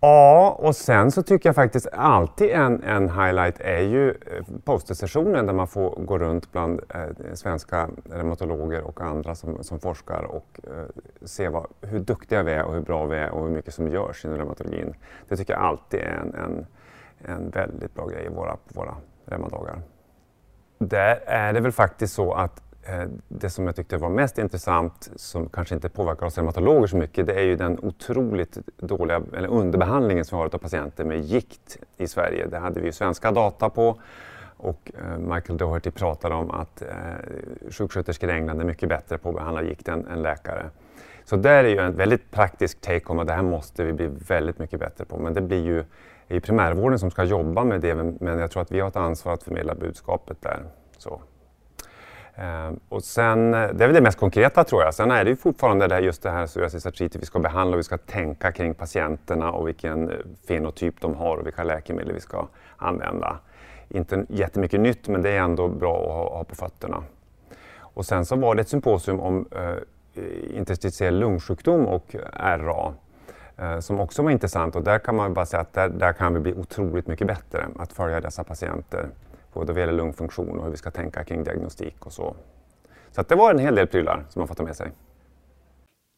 Ja, 0.00 0.56
och 0.58 0.76
sen 0.76 1.10
så 1.10 1.22
tycker 1.22 1.48
jag 1.48 1.56
faktiskt 1.56 1.88
alltid 1.92 2.50
en, 2.50 2.82
en 2.82 3.10
highlight 3.10 3.60
är 3.60 3.80
ju 3.80 4.10
eh, 4.10 4.44
postersessionen 4.64 5.46
där 5.46 5.52
man 5.52 5.68
får 5.68 5.90
gå 5.90 6.18
runt 6.18 6.52
bland 6.52 6.80
eh, 6.94 7.34
svenska 7.34 7.88
reumatologer 8.10 8.82
och 8.82 9.00
andra 9.00 9.34
som, 9.34 9.64
som 9.64 9.80
forskar 9.80 10.22
och 10.22 10.60
eh, 10.64 10.84
se 11.22 11.48
vad, 11.48 11.66
hur 11.80 12.00
duktiga 12.00 12.42
vi 12.42 12.52
är 12.52 12.64
och 12.64 12.74
hur 12.74 12.80
bra 12.80 13.06
vi 13.06 13.16
är 13.16 13.30
och 13.30 13.42
hur 13.46 13.54
mycket 13.54 13.74
som 13.74 13.88
görs 13.88 14.24
inom 14.24 14.36
reumatologin. 14.36 14.94
Det 15.28 15.36
tycker 15.36 15.52
jag 15.52 15.62
alltid 15.62 16.00
är 16.00 16.22
en, 16.22 16.34
en, 16.34 16.66
en 17.18 17.50
väldigt 17.50 17.94
bra 17.94 18.06
grej 18.06 18.24
i 18.24 18.28
våra, 18.28 18.56
våra 18.68 18.96
reumadagar. 19.24 19.82
Där 20.78 21.20
är 21.26 21.52
det 21.52 21.60
väl 21.60 21.72
faktiskt 21.72 22.14
så 22.14 22.32
att 22.32 22.62
Eh, 22.88 23.08
det 23.28 23.50
som 23.50 23.66
jag 23.66 23.76
tyckte 23.76 23.96
var 23.96 24.08
mest 24.08 24.38
intressant, 24.38 25.10
som 25.16 25.48
kanske 25.48 25.74
inte 25.74 25.88
påverkar 25.88 26.26
oss 26.26 26.36
reumatologer 26.36 26.86
så 26.86 26.96
mycket, 26.96 27.26
det 27.26 27.34
är 27.34 27.42
ju 27.42 27.56
den 27.56 27.78
otroligt 27.82 28.58
dåliga, 28.76 29.22
eller 29.36 29.48
underbehandlingen 29.48 30.24
som 30.24 30.38
vi 30.38 30.42
har 30.42 30.54
av 30.54 30.58
patienter 30.58 31.04
med 31.04 31.20
gikt 31.20 31.78
i 31.96 32.08
Sverige. 32.08 32.46
Det 32.46 32.58
hade 32.58 32.80
vi 32.80 32.86
ju 32.86 32.92
svenska 32.92 33.32
data 33.32 33.70
på 33.70 34.00
och 34.56 34.92
eh, 34.94 35.18
Michael 35.18 35.58
Doherty 35.58 35.90
pratade 35.90 36.34
om 36.34 36.50
att 36.50 36.82
eh, 36.82 36.88
sjuksköterskor 37.70 38.30
i 38.30 38.32
England 38.32 38.60
är 38.60 38.64
mycket 38.64 38.88
bättre 38.88 39.18
på 39.18 39.28
att 39.28 39.34
behandla 39.34 39.62
gikt 39.62 39.88
än, 39.88 40.06
än 40.06 40.22
läkare. 40.22 40.70
Så 41.24 41.36
där 41.36 41.64
är 41.64 41.68
ju 41.68 41.78
en 41.78 41.96
väldigt 41.96 42.30
praktisk 42.30 42.80
take 42.80 43.04
home 43.04 43.20
och 43.20 43.26
det 43.26 43.32
här 43.32 43.42
måste 43.42 43.84
vi 43.84 43.92
bli 43.92 44.06
väldigt 44.28 44.58
mycket 44.58 44.80
bättre 44.80 45.04
på. 45.04 45.18
Men 45.18 45.34
det 45.34 45.40
blir 45.40 45.64
ju, 45.64 45.78
är 46.28 46.34
ju 46.34 46.40
primärvården 46.40 46.98
som 46.98 47.10
ska 47.10 47.24
jobba 47.24 47.64
med 47.64 47.80
det, 47.80 47.94
men 47.94 48.38
jag 48.38 48.50
tror 48.50 48.62
att 48.62 48.72
vi 48.72 48.80
har 48.80 48.88
ett 48.88 48.96
ansvar 48.96 49.32
att 49.32 49.42
förmedla 49.42 49.74
budskapet 49.74 50.42
där. 50.42 50.62
Så. 50.98 51.20
Ehm, 52.40 52.80
och 52.88 53.04
sen, 53.04 53.54
eh, 53.54 53.60
det 53.60 53.84
är 53.84 53.88
väl 53.88 53.94
det 53.94 54.00
mest 54.00 54.18
konkreta 54.18 54.64
tror 54.64 54.82
jag. 54.82 54.94
Sen 54.94 55.10
är 55.10 55.24
det 55.24 55.30
ju 55.30 55.36
fortfarande 55.36 55.86
det 55.86 56.00
just 56.00 56.22
det 56.22 56.30
här 56.30 56.46
psoriasis 56.46 56.86
artritis 56.86 57.22
vi 57.22 57.26
ska 57.26 57.38
behandla 57.38 57.74
och 57.74 57.78
vi 57.78 57.84
ska 57.84 57.98
tänka 57.98 58.52
kring 58.52 58.74
patienterna 58.74 59.52
och 59.52 59.68
vilken 59.68 60.10
eh, 60.10 60.16
fenotyp 60.48 61.00
de 61.00 61.14
har 61.14 61.36
och 61.36 61.46
vilka 61.46 61.64
läkemedel 61.64 62.12
vi 62.12 62.20
ska 62.20 62.46
använda 62.76 63.38
inte 63.88 64.26
jättemycket 64.28 64.80
nytt 64.80 65.08
men 65.08 65.22
det 65.22 65.30
är 65.30 65.40
ändå 65.40 65.68
bra 65.68 66.00
att 66.00 66.12
ha, 66.12 66.36
ha 66.36 66.44
på 66.44 66.54
fötterna. 66.54 67.02
Och 67.80 68.06
sen 68.06 68.24
så 68.24 68.36
var 68.36 68.54
det 68.54 68.60
ett 68.60 68.68
symposium 68.68 69.20
om 69.20 69.46
eh, 69.50 69.68
eh 69.68 70.56
interstitiell 70.56 71.18
lungsjukdom 71.18 71.86
och 71.86 72.16
RA 72.34 72.92
eh, 73.56 73.78
som 73.78 74.00
också 74.00 74.22
var 74.22 74.30
intressant 74.30 74.76
och 74.76 74.82
där 74.82 74.98
kan 74.98 75.16
man 75.16 75.34
bara 75.34 75.46
säga 75.46 75.60
att 75.60 75.72
där, 75.72 75.88
där, 75.88 76.12
kan 76.12 76.34
vi 76.34 76.40
bli 76.40 76.54
otroligt 76.54 77.06
mycket 77.06 77.26
bättre 77.26 77.66
att 77.78 77.92
följa 77.92 78.20
dessa 78.20 78.44
patienter 78.44 79.08
både 79.52 79.72
vad 79.72 79.80
gäller 79.80 79.92
lungfunktion 79.92 80.58
och 80.58 80.64
hur 80.64 80.70
vi 80.70 80.76
ska 80.76 80.90
tänka 80.90 81.24
kring 81.24 81.44
diagnostik 81.44 82.06
och 82.06 82.12
så. 82.12 82.36
Så 83.10 83.22
det 83.22 83.34
var 83.34 83.50
en 83.50 83.58
hel 83.58 83.74
del 83.74 83.86
prylar 83.86 84.24
som 84.28 84.40
man 84.40 84.48
får 84.48 84.54
ta 84.54 84.62
med 84.62 84.76
sig. 84.76 84.92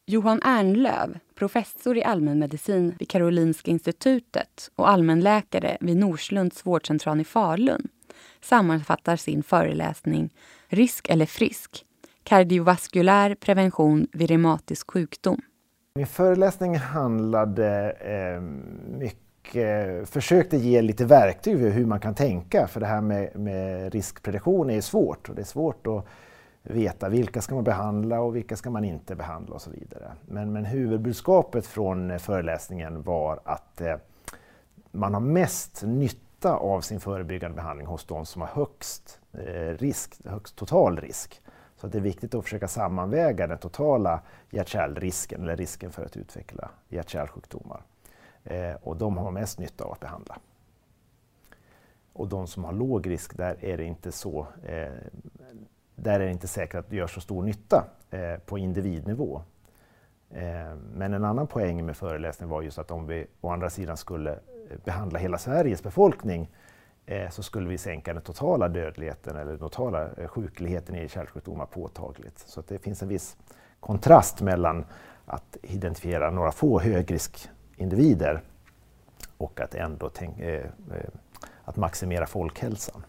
Johan 0.06 0.40
Ernlöv, 0.44 1.18
professor 1.34 1.96
i 1.96 2.04
allmänmedicin 2.04 2.94
vid 2.98 3.08
Karolinska 3.08 3.70
institutet 3.70 4.70
och 4.74 4.88
allmänläkare 4.88 5.76
vid 5.80 5.96
Norslunds 5.96 6.66
vårdcentral 6.66 7.20
i 7.20 7.24
Falun, 7.24 7.88
sammanfattar 8.40 9.16
sin 9.16 9.42
föreläsning 9.42 10.30
Risk 10.68 11.08
eller 11.08 11.26
frisk? 11.26 11.84
Kardiovaskulär 12.22 13.34
prevention 13.34 14.06
vid 14.12 14.30
reumatisk 14.30 14.90
sjukdom. 14.90 15.40
Min 15.94 16.06
föreläsning 16.06 16.76
handlade 16.76 17.90
eh, 17.90 18.40
mycket, 18.98 19.29
Eh, 19.56 20.04
försökte 20.04 20.56
ge 20.56 20.82
lite 20.82 21.04
verktyg 21.04 21.58
för 21.58 21.68
hur 21.68 21.86
man 21.86 22.00
kan 22.00 22.14
tänka, 22.14 22.66
för 22.66 22.80
det 22.80 22.86
här 22.86 23.00
med, 23.00 23.36
med 23.36 23.92
riskprediktion 23.92 24.70
är 24.70 24.80
svårt 24.80 25.28
och 25.28 25.34
det 25.34 25.42
är 25.42 25.46
svårt 25.46 25.86
att 25.86 26.04
veta 26.62 27.08
vilka 27.08 27.40
ska 27.40 27.54
man 27.54 27.64
behandla 27.64 28.20
och 28.20 28.36
vilka 28.36 28.56
ska 28.56 28.70
man 28.70 28.84
inte 28.84 29.14
behandla 29.14 29.54
och 29.54 29.62
så 29.62 29.70
vidare. 29.70 30.12
Men, 30.26 30.52
men 30.52 30.64
huvudbudskapet 30.64 31.66
från 31.66 32.18
föreläsningen 32.18 33.02
var 33.02 33.40
att 33.44 33.80
eh, 33.80 33.96
man 34.90 35.14
har 35.14 35.20
mest 35.20 35.82
nytta 35.82 36.54
av 36.56 36.80
sin 36.80 37.00
förebyggande 37.00 37.56
behandling 37.56 37.86
hos 37.86 38.04
de 38.04 38.26
som 38.26 38.42
har 38.42 38.48
högst 38.48 39.20
eh, 39.32 39.76
risk, 39.78 40.14
högst 40.24 40.56
total 40.56 40.96
risk. 40.96 41.40
Så 41.76 41.86
det 41.86 41.98
är 41.98 42.02
viktigt 42.02 42.34
att 42.34 42.44
försöka 42.44 42.68
sammanväga 42.68 43.46
den 43.46 43.58
totala 43.58 44.20
hjärt-kärlrisken, 44.50 45.42
eller 45.42 45.56
risken 45.56 45.92
för 45.92 46.04
att 46.04 46.16
utveckla 46.16 46.70
hjärt-kärlsjukdomar. 46.88 47.82
Eh, 48.44 48.74
och 48.82 48.96
de 48.96 49.16
har 49.16 49.30
mest 49.30 49.58
nytta 49.58 49.84
av 49.84 49.92
att 49.92 50.00
behandla. 50.00 50.38
Och 52.12 52.28
de 52.28 52.46
som 52.46 52.64
har 52.64 52.72
låg 52.72 53.10
risk, 53.10 53.36
där 53.36 53.64
är 53.64 53.76
det 53.76 53.84
inte 53.84 54.12
så 54.12 54.46
eh, 54.62 54.88
där 56.02 56.20
är 56.20 56.24
det 56.24 56.30
inte 56.30 56.48
säkert 56.48 56.74
att 56.74 56.90
det 56.90 56.96
gör 56.96 57.06
så 57.06 57.20
stor 57.20 57.42
nytta 57.42 57.84
eh, 58.10 58.36
på 58.46 58.58
individnivå. 58.58 59.42
Eh, 60.30 60.74
men 60.94 61.14
en 61.14 61.24
annan 61.24 61.46
poäng 61.46 61.86
med 61.86 61.96
föreläsningen 61.96 62.50
var 62.50 62.62
just 62.62 62.78
att 62.78 62.90
om 62.90 63.06
vi 63.06 63.26
å 63.40 63.48
andra 63.48 63.70
sidan 63.70 63.96
skulle 63.96 64.32
eh, 64.32 64.78
behandla 64.84 65.18
hela 65.18 65.38
Sveriges 65.38 65.82
befolkning 65.82 66.50
eh, 67.06 67.30
så 67.30 67.42
skulle 67.42 67.68
vi 67.68 67.78
sänka 67.78 68.12
den 68.14 68.22
totala 68.22 68.68
dödligheten 68.68 69.36
eller 69.36 69.50
den 69.50 69.58
totala 69.58 70.08
eh, 70.12 70.28
sjukligheten 70.28 70.94
i 70.94 71.08
kärlsjukdomar 71.08 71.66
påtagligt. 71.66 72.38
Så 72.38 72.62
det 72.68 72.78
finns 72.78 73.02
en 73.02 73.08
viss 73.08 73.36
kontrast 73.80 74.40
mellan 74.40 74.84
att 75.26 75.56
identifiera 75.62 76.30
några 76.30 76.52
få 76.52 76.78
individer 77.80 78.40
och 79.36 79.60
att 79.60 79.74
ändå 79.74 80.08
tänk, 80.08 80.40
eh, 80.40 80.54
eh, 80.54 81.10
att 81.64 81.76
maximera 81.76 82.26
folkhälsan. 82.26 83.04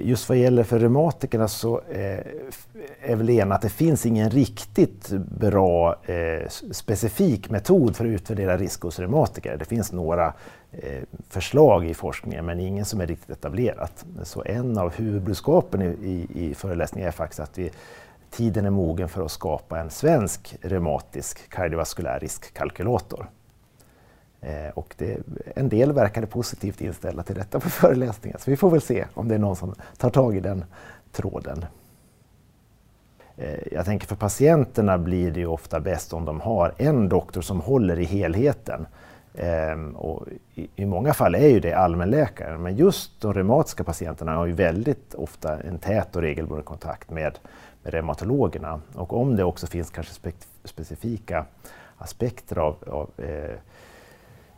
Just 0.00 0.28
vad 0.28 0.38
gäller 0.38 0.64
för 0.64 0.78
reumatikerna 0.78 1.48
så 1.48 1.80
eh, 1.90 2.18
är 3.00 3.16
väl 3.16 3.28
en 3.28 3.36
ena 3.36 3.54
att 3.54 3.62
det 3.62 3.68
finns 3.68 4.06
ingen 4.06 4.30
riktigt 4.30 5.08
bra 5.38 5.96
eh, 6.04 6.48
specifik 6.48 7.50
metod 7.50 7.96
för 7.96 8.04
att 8.04 8.08
utvärdera 8.08 8.56
risk 8.56 8.82
hos 8.82 8.98
reumatiker. 8.98 9.56
Det 9.56 9.64
finns 9.64 9.92
några 9.92 10.34
eh, 10.72 11.02
förslag 11.28 11.86
i 11.86 11.94
forskningen 11.94 12.46
men 12.46 12.60
ingen 12.60 12.84
som 12.84 13.00
är 13.00 13.06
riktigt 13.06 13.30
etablerat. 13.30 14.04
Så 14.22 14.42
en 14.46 14.78
av 14.78 14.92
huvudbudskapen 14.92 15.82
i, 15.82 15.86
i, 15.86 16.44
i 16.44 16.54
föreläsningen 16.54 17.08
är 17.08 17.12
faktiskt 17.12 17.40
att 17.40 17.58
vi, 17.58 17.70
tiden 18.30 18.66
är 18.66 18.70
mogen 18.70 19.08
för 19.08 19.24
att 19.24 19.32
skapa 19.32 19.80
en 19.80 19.90
svensk 19.90 20.56
reumatisk 20.60 21.50
kardiovaskulär 21.50 22.20
riskkalkylator. 22.20 23.26
Eh, 24.42 24.70
och 24.74 24.94
det, 24.98 25.18
en 25.56 25.68
del 25.68 25.92
verkade 25.92 26.26
positivt 26.26 26.80
inställda 26.80 27.22
till 27.22 27.34
detta 27.34 27.60
på 27.60 27.70
föreläsningen, 27.70 28.38
så 28.38 28.50
vi 28.50 28.56
får 28.56 28.70
väl 28.70 28.80
se 28.80 29.04
om 29.14 29.28
det 29.28 29.34
är 29.34 29.38
någon 29.38 29.56
som 29.56 29.74
tar 29.98 30.10
tag 30.10 30.36
i 30.36 30.40
den 30.40 30.64
tråden. 31.12 31.64
Eh, 33.36 33.72
jag 33.72 33.84
tänker 33.84 34.06
för 34.06 34.16
patienterna 34.16 34.98
blir 34.98 35.30
det 35.30 35.40
ju 35.40 35.46
ofta 35.46 35.80
bäst 35.80 36.12
om 36.12 36.24
de 36.24 36.40
har 36.40 36.74
en 36.76 37.08
doktor 37.08 37.40
som 37.40 37.60
håller 37.60 37.98
i 37.98 38.04
helheten. 38.04 38.86
Ehm, 39.34 39.96
och 39.96 40.26
i, 40.54 40.68
i, 40.76 40.84
många 40.84 41.14
fall 41.14 41.34
är 41.34 41.48
ju 41.48 41.60
det 41.60 41.72
allmänläkaren, 41.72 42.62
men 42.62 42.76
just 42.76 43.20
de 43.20 43.34
reumatiska 43.34 43.84
patienterna 43.84 44.34
har 44.34 44.46
ju 44.46 44.52
väldigt 44.52 45.14
ofta 45.14 45.60
en 45.60 45.78
tät 45.78 46.16
och 46.16 46.22
regelbunden 46.22 46.64
kontakt 46.64 47.10
med, 47.10 47.38
med 47.82 47.94
reumatologerna. 47.94 48.80
Och 48.94 49.12
om 49.12 49.36
det 49.36 49.44
också 49.44 49.66
finns 49.66 49.90
kanske 49.90 50.14
spe, 50.14 50.32
specifika 50.64 51.44
aspekter 51.98 52.58
av, 52.58 52.76
av 52.86 53.10
eh, 53.24 53.56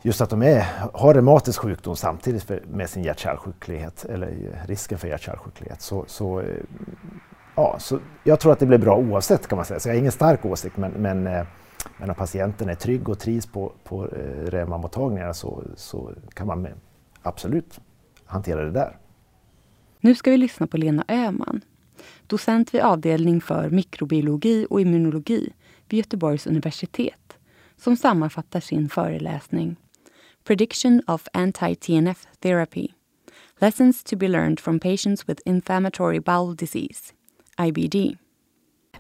just 0.07 0.21
att 0.21 0.31
de 0.31 0.43
är, 0.43 0.67
har 0.95 1.15
reumatisk 1.15 1.61
sjukdom 1.61 1.97
samtidigt 1.97 2.43
för, 2.43 2.63
med 2.71 2.91
sin 2.91 3.03
hjärt-kärlsjuklighet, 3.03 4.05
eller 4.05 4.29
eh, 4.29 4.67
risken 4.67 4.99
för 4.99 5.09
hjärt-kärlsjuklighet. 5.09 5.81
Så, 5.81 6.05
så, 6.09 6.41
eh, 6.41 6.47
ja, 7.55 7.77
så 7.79 7.99
jag 8.25 8.41
tror 8.41 8.53
att 8.53 8.59
det 8.59 8.67
blir 8.67 8.79
bra 8.79 8.97
oavsett 8.97 9.47
kan 9.47 9.57
man 9.57 9.65
säga. 9.65 9.81
Så 9.81 9.89
jag 9.89 9.95
har 9.95 9.99
ingen 9.99 10.13
stark 10.13 10.45
åsikt 10.45 10.77
men, 10.77 10.91
men, 10.91 11.27
eh, 11.27 11.47
men 11.99 12.11
om 12.11 12.17
patienten 12.17 12.69
är 12.69 12.75
trygg 12.75 13.09
och 13.09 13.19
trivs 13.19 13.47
på, 13.47 13.73
på 13.85 14.05
reumamottagningarna 14.47 15.35
så, 15.35 15.63
så 15.77 16.11
kan 16.35 16.47
man 16.47 16.69
absolut 17.23 17.81
hantera 18.25 18.65
det 18.65 18.71
där. 18.71 18.97
Nu 20.01 20.15
ska 20.15 20.31
vi 20.31 20.37
lyssna 20.37 20.67
på 20.67 20.77
Lena 20.77 21.05
Öhman, 21.09 21.61
docent 22.27 22.75
vid 22.75 22.81
avdelning 22.81 23.41
för 23.41 23.71
mikrobiologi 23.71 24.67
och 24.71 24.81
immunologi 24.81 25.53
vid 25.89 25.99
Göteborgs 25.99 26.47
universitet, 26.47 27.39
som 27.77 27.97
sammanfattar 27.97 28.61
sin 28.61 28.89
föreläsning 28.89 29.77
Prediction 30.45 31.03
of 31.09 31.27
anti-TNF 31.33 32.27
therapy. 32.43 32.95
Lessons 33.61 34.03
to 34.03 34.17
be 34.17 34.29
learned 34.29 34.61
from 34.61 34.79
patients 34.79 35.29
with 35.29 35.41
inflammatory 35.47 36.19
bowel 36.19 36.55
disease, 36.55 37.15
IBD. 37.59 38.19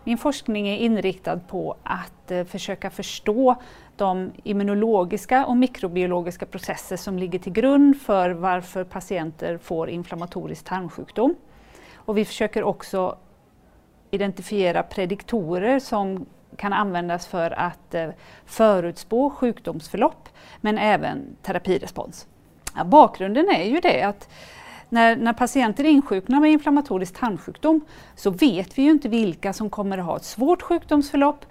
Min 0.04 0.18
forskning 0.18 0.68
är 0.68 0.76
inriktad 0.76 1.40
på 1.48 1.76
att 1.82 2.30
eh, 2.30 2.44
försöka 2.44 2.90
förstå 2.90 3.62
de 3.96 4.32
immunologiska 4.44 5.46
och 5.46 5.56
mikrobiologiska 5.56 6.46
processer 6.46 6.96
som 6.96 7.18
ligger 7.18 7.38
till 7.38 7.52
grund 7.52 8.00
för 8.00 8.30
varför 8.30 8.84
patienter 8.84 9.58
får 9.58 9.90
inflammatorisk 9.90 10.64
tarmsjukdom. 10.64 11.34
Och 11.94 12.18
vi 12.18 12.24
försöker 12.24 12.62
också 12.62 13.18
identifiera 14.10 14.82
prediktorer 14.82 15.78
som 15.78 16.26
kan 16.56 16.72
användas 16.72 17.26
för 17.26 17.50
att 17.50 17.94
eh, 17.94 18.08
förutspå 18.46 19.30
sjukdomsförlopp 19.30 20.28
men 20.60 20.78
även 20.78 21.36
terapirespons. 21.42 22.26
Ja, 22.76 22.84
bakgrunden 22.84 23.48
är 23.50 23.64
ju 23.64 23.80
det 23.80 24.02
att 24.02 24.28
när, 24.88 25.16
när 25.16 25.32
patienter 25.32 25.84
insjuknar 25.84 26.40
med 26.40 26.50
inflammatorisk 26.50 27.20
tarmsjukdom 27.20 27.80
så 28.16 28.30
vet 28.30 28.78
vi 28.78 28.82
ju 28.82 28.90
inte 28.90 29.08
vilka 29.08 29.52
som 29.52 29.70
kommer 29.70 29.98
att 29.98 30.04
ha 30.04 30.16
ett 30.16 30.24
svårt 30.24 30.62
sjukdomsförlopp 30.62 31.44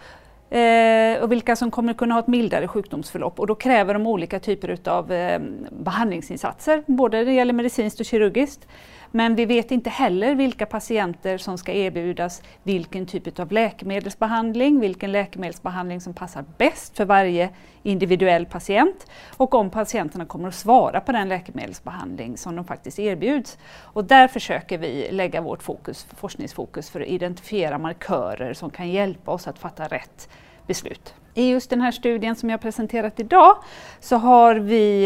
eh, 0.50 1.24
och 1.24 1.32
vilka 1.32 1.56
som 1.56 1.72
kommer 1.72 1.94
kunna 1.94 2.14
ha 2.14 2.20
ett 2.20 2.28
mildare 2.28 2.68
sjukdomsförlopp 2.68 3.40
och 3.40 3.48
då 3.48 3.56
kräver 3.56 3.94
de 3.94 4.08
olika 4.08 4.40
typer 4.40 4.90
av 4.90 5.12
eh, 5.12 5.42
behandlingsinsatser, 5.72 6.84
både 6.86 7.18
när 7.18 7.26
det 7.26 7.34
gäller 7.34 7.54
medicinskt 7.54 8.00
och 8.00 8.06
kirurgiskt. 8.06 8.68
Men 9.16 9.36
vi 9.36 9.46
vet 9.46 9.72
inte 9.72 9.90
heller 9.90 10.36
vilka 10.36 10.66
patienter 10.66 11.38
som 11.38 11.58
ska 11.58 11.72
erbjudas 11.72 12.42
vilken 12.64 13.06
typ 13.06 13.40
av 13.40 13.52
läkemedelsbehandling, 13.52 14.80
vilken 14.80 15.12
läkemedelsbehandling 15.12 16.02
som 16.02 16.14
passar 16.14 16.46
bäst 16.58 16.98
för 16.98 17.06
varje 17.06 17.50
individuell 17.84 18.46
patient 18.46 19.08
och 19.38 19.56
om 19.56 19.70
patienterna 19.70 20.26
kommer 20.26 20.48
att 20.48 20.56
svara 20.56 21.02
på 21.02 21.12
den 21.12 21.30
läkemedelsbehandling 21.30 22.38
som 22.38 22.56
de 22.56 22.66
faktiskt 22.66 23.00
erbjuds. 23.00 23.58
Och 23.80 24.06
där 24.06 24.28
försöker 24.28 24.78
vi 24.78 25.12
lägga 25.12 25.42
vårt 25.42 25.64
fokus, 25.64 26.08
forskningsfokus 26.18 26.90
för 26.90 27.02
att 27.02 27.08
identifiera 27.08 27.78
markörer 27.78 28.54
som 28.54 28.70
kan 28.70 28.90
hjälpa 28.90 29.32
oss 29.32 29.48
att 29.48 29.60
fatta 29.60 29.88
rätt 29.88 30.30
beslut. 30.68 31.14
I 31.34 31.50
just 31.50 31.70
den 31.70 31.82
här 31.82 31.92
studien 31.92 32.36
som 32.36 32.50
jag 32.50 32.62
presenterat 32.62 33.20
idag 33.20 33.58
så 34.00 34.16
har 34.16 34.56
vi 34.56 35.06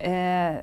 eh, 0.00 0.10
eh 0.10 0.58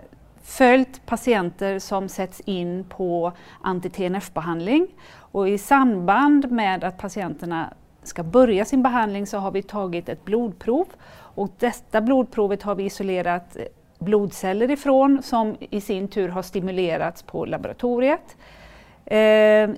följt 0.52 1.06
patienter 1.06 1.80
som 1.80 2.10
sätts 2.10 2.40
in 2.40 2.86
på 2.90 3.32
anti-TNF-behandling 3.62 4.88
och 5.16 5.50
i 5.50 5.58
samband 5.58 6.52
med 6.52 6.84
att 6.84 6.98
patienterna 6.98 7.74
ska 8.04 8.24
börja 8.24 8.66
sin 8.66 8.84
behandling 8.84 9.28
så 9.28 9.38
har 9.38 9.52
vi 9.52 9.64
tagit 9.64 10.10
ett 10.10 10.26
blodprov 10.26 10.88
och 11.12 11.50
detta 11.60 12.02
blodprovet 12.02 12.64
har 12.64 12.76
vi 12.76 12.84
isolerat 12.84 13.58
blodceller 14.00 14.72
ifrån 14.72 15.22
som 15.24 15.56
i 15.60 15.82
sin 15.82 16.08
tur 16.08 16.30
har 16.30 16.42
stimulerats 16.42 17.24
på 17.24 17.46
laboratoriet 17.46 18.38
eh, 19.06 19.18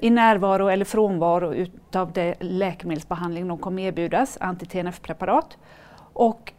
i 0.02 0.10
närvaro 0.10 0.68
eller 0.68 0.86
frånvaro 0.86 1.54
utav 1.54 2.12
den 2.12 2.36
läkemedelsbehandling 2.40 3.48
de 3.48 3.58
kommer 3.58 3.84
erbjudas, 3.84 4.38
anti-TNF-preparat. 4.42 5.58
Och 6.14 6.54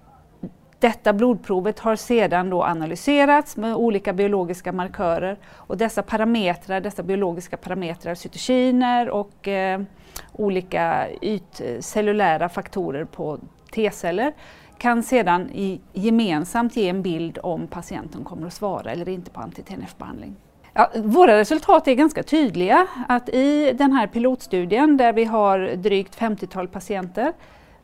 detta 0.78 1.12
blodprovet 1.12 1.78
har 1.78 1.96
sedan 1.96 2.50
då 2.50 2.62
analyserats 2.62 3.56
med 3.56 3.74
olika 3.74 4.12
biologiska 4.12 4.72
markörer 4.72 5.38
och 5.54 5.76
dessa 5.76 6.02
parametrar, 6.02 6.80
dessa 6.80 7.02
biologiska 7.02 7.56
parametrar, 7.56 8.14
cytokiner 8.14 9.08
och 9.08 9.48
eh, 9.48 9.80
olika 10.32 11.06
ytcellulära 11.20 12.48
faktorer 12.48 13.04
på 13.04 13.38
T-celler 13.74 14.32
kan 14.78 15.02
sedan 15.02 15.50
i, 15.50 15.80
gemensamt 15.92 16.76
ge 16.76 16.88
en 16.88 17.02
bild 17.02 17.38
om 17.42 17.66
patienten 17.66 18.24
kommer 18.24 18.46
att 18.46 18.52
svara 18.52 18.92
eller 18.92 19.08
inte 19.08 19.30
på 19.30 19.40
anti-TNF-behandling. 19.40 20.34
Ja, 20.72 20.90
våra 20.94 21.38
resultat 21.38 21.88
är 21.88 21.94
ganska 21.94 22.22
tydliga. 22.22 22.86
Att 23.08 23.28
I 23.28 23.72
den 23.72 23.92
här 23.92 24.06
pilotstudien 24.06 24.96
där 24.96 25.12
vi 25.12 25.24
har 25.24 25.76
drygt 25.76 26.18
50-tal 26.18 26.68
patienter 26.68 27.32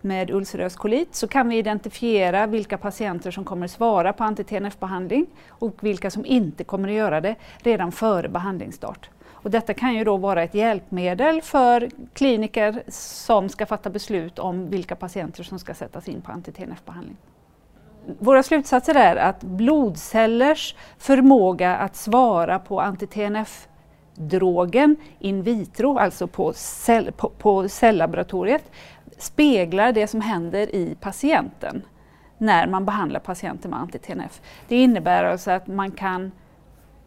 med 0.02 0.30
ulcerös 0.30 0.76
kolit 0.76 1.14
så 1.14 1.28
kan 1.28 1.49
vi 1.49 1.59
identifiera 1.59 2.47
vilka 2.47 2.78
patienter 2.78 3.30
som 3.30 3.45
kommer 3.45 3.66
svara 3.66 4.12
på 4.12 4.25
anti-TNF-behandling 4.25 5.26
och 5.49 5.75
vilka 5.80 6.11
som 6.11 6.26
inte 6.26 6.64
kommer 6.64 6.88
att 6.88 6.95
göra 6.95 7.21
det 7.21 7.35
redan 7.59 7.92
före 7.92 8.28
behandlingsstart. 8.28 9.11
Och 9.42 9.50
detta 9.50 9.75
kan 9.75 9.95
ju 9.95 10.04
då 10.04 10.16
vara 10.16 10.42
ett 10.42 10.54
hjälpmedel 10.54 11.42
för 11.42 11.88
kliniker 12.14 12.83
som 12.88 13.49
ska 13.49 13.66
fatta 13.66 13.90
beslut 13.90 14.38
om 14.38 14.71
vilka 14.71 14.97
patienter 14.97 15.42
som 15.42 15.59
ska 15.59 15.75
sättas 15.75 16.09
in 16.09 16.23
på 16.23 16.33
anti-TNF-behandling. 16.33 17.16
Våra 18.19 18.42
slutsatser 18.42 18.95
är 18.95 19.16
att 19.16 19.40
blodcellers 19.40 20.75
förmåga 20.99 21.76
att 21.76 21.97
svara 21.97 22.59
på 22.59 22.80
anti-TNF-drogen 22.80 24.97
in 25.19 25.42
vitro, 25.42 25.99
alltså 25.99 26.26
på, 26.26 26.52
cell, 26.52 27.12
på, 27.12 27.28
på 27.28 27.69
cellaboratoriet, 27.69 28.71
speglar 29.22 29.92
det 29.92 30.06
som 30.06 30.20
händer 30.20 30.74
i 30.74 30.96
patienten 31.00 31.82
när 32.38 32.66
man 32.66 32.84
behandlar 32.84 33.20
patienten 33.20 33.70
med 33.70 33.80
anti-TNF. 33.80 34.40
Det 34.68 34.76
innebär 34.82 35.24
alltså 35.24 35.50
att 35.50 35.66
man 35.66 35.90
kan 35.90 36.32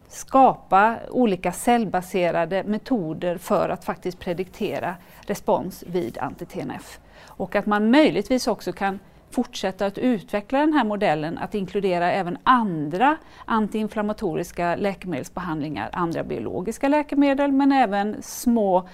skapa 0.08 0.96
olika 1.10 1.52
cellbaserade 1.52 2.64
metoder 2.64 3.38
för 3.38 3.68
att 3.68 3.84
faktiskt 3.84 4.18
prediktera 4.18 4.94
respons 5.20 5.84
vid 5.86 6.18
anti-TNF. 6.18 6.98
Och 7.26 7.56
att 7.56 7.66
man 7.66 7.90
möjligtvis 7.90 8.46
också 8.46 8.72
kan 8.72 8.98
fortsätta 9.30 9.86
att 9.86 9.98
utveckla 9.98 10.58
den 10.58 10.72
här 10.72 10.84
modellen 10.84 11.38
att 11.38 11.54
inkludera 11.54 12.12
även 12.12 12.38
andra 12.42 13.16
antiinflammatoriska 13.44 14.76
läkemedelsbehandlingar, 14.76 15.90
andra 15.92 16.24
biologiska 16.24 16.88
läkemedel 16.88 17.52
men 17.52 17.72
även 17.72 18.22
små 18.22 18.88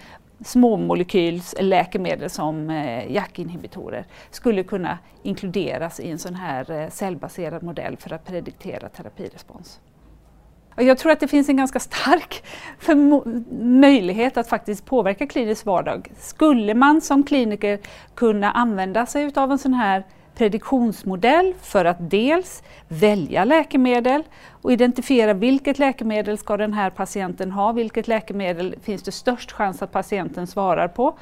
småmolekylsläkemedel 0.44 2.22
eh, 2.22 2.28
som 2.28 2.70
eh, 2.70 3.12
JAK-inhibitorer 3.12 4.04
skulle 4.30 4.62
kunna 4.62 4.98
inkluderas 5.22 6.00
i 6.00 6.10
en 6.10 6.18
sån 6.18 6.34
här 6.34 6.70
eh, 6.70 6.88
cellbaserad 6.88 7.62
modell 7.62 7.96
för 7.96 8.12
att 8.12 8.24
prediktera 8.24 8.88
terapirespons. 8.88 9.80
Jag 10.76 10.98
tror 10.98 11.12
att 11.12 11.20
det 11.20 11.28
finns 11.28 11.48
en 11.48 11.56
ganska 11.56 11.80
stark 11.80 12.44
möjlighet 13.60 14.36
att 14.36 14.48
faktiskt 14.48 14.86
påverka 14.86 15.26
klinisk 15.26 15.66
vardag. 15.66 16.08
Skulle 16.18 16.74
man 16.74 17.00
som 17.00 17.22
kliniker 17.22 17.78
kunna 18.14 18.52
använda 18.52 19.06
sig 19.06 19.32
av 19.34 19.52
en 19.52 19.58
sån 19.58 19.74
här 19.74 20.04
prediktionsmodell 20.40 21.54
för 21.62 21.84
att 21.84 22.10
dels 22.10 22.62
välja 22.88 23.44
läkemedel 23.44 24.22
och 24.50 24.72
identifiera 24.72 25.32
vilket 25.32 25.78
läkemedel 25.78 26.38
ska 26.38 26.56
den 26.56 26.72
här 26.72 26.90
patienten 26.90 27.50
ha, 27.50 27.72
vilket 27.72 28.08
läkemedel 28.08 28.74
finns 28.82 29.02
det 29.02 29.12
störst 29.12 29.52
chans 29.52 29.82
att 29.82 29.92
patienten 29.92 30.46
svarar 30.46 30.88
på 30.88 31.18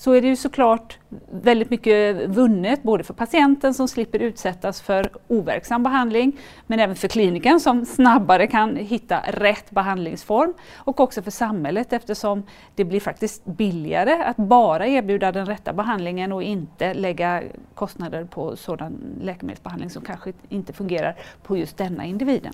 så 0.00 0.12
är 0.12 0.22
det 0.22 0.28
ju 0.28 0.36
såklart 0.36 0.98
väldigt 1.30 1.70
mycket 1.70 2.28
vunnet 2.28 2.82
både 2.82 3.04
för 3.04 3.14
patienten 3.14 3.74
som 3.74 3.88
slipper 3.88 4.18
utsättas 4.18 4.80
för 4.80 5.10
overksam 5.28 5.82
behandling 5.82 6.38
men 6.66 6.80
även 6.80 6.96
för 6.96 7.08
kliniken 7.08 7.60
som 7.60 7.86
snabbare 7.86 8.46
kan 8.46 8.76
hitta 8.76 9.20
rätt 9.28 9.70
behandlingsform 9.70 10.54
och 10.76 11.00
också 11.00 11.22
för 11.22 11.30
samhället 11.30 11.92
eftersom 11.92 12.42
det 12.74 12.84
blir 12.84 13.00
faktiskt 13.00 13.44
billigare 13.44 14.22
att 14.24 14.36
bara 14.36 14.86
erbjuda 14.86 15.32
den 15.32 15.46
rätta 15.46 15.72
behandlingen 15.72 16.32
och 16.32 16.42
inte 16.42 16.94
lägga 16.94 17.42
kostnader 17.74 18.24
på 18.24 18.56
sådan 18.56 18.92
läkemedelsbehandling 19.22 19.90
som 19.90 20.02
kanske 20.02 20.32
inte 20.48 20.72
fungerar 20.72 21.16
på 21.42 21.56
just 21.56 21.76
denna 21.76 22.04
individen. 22.04 22.52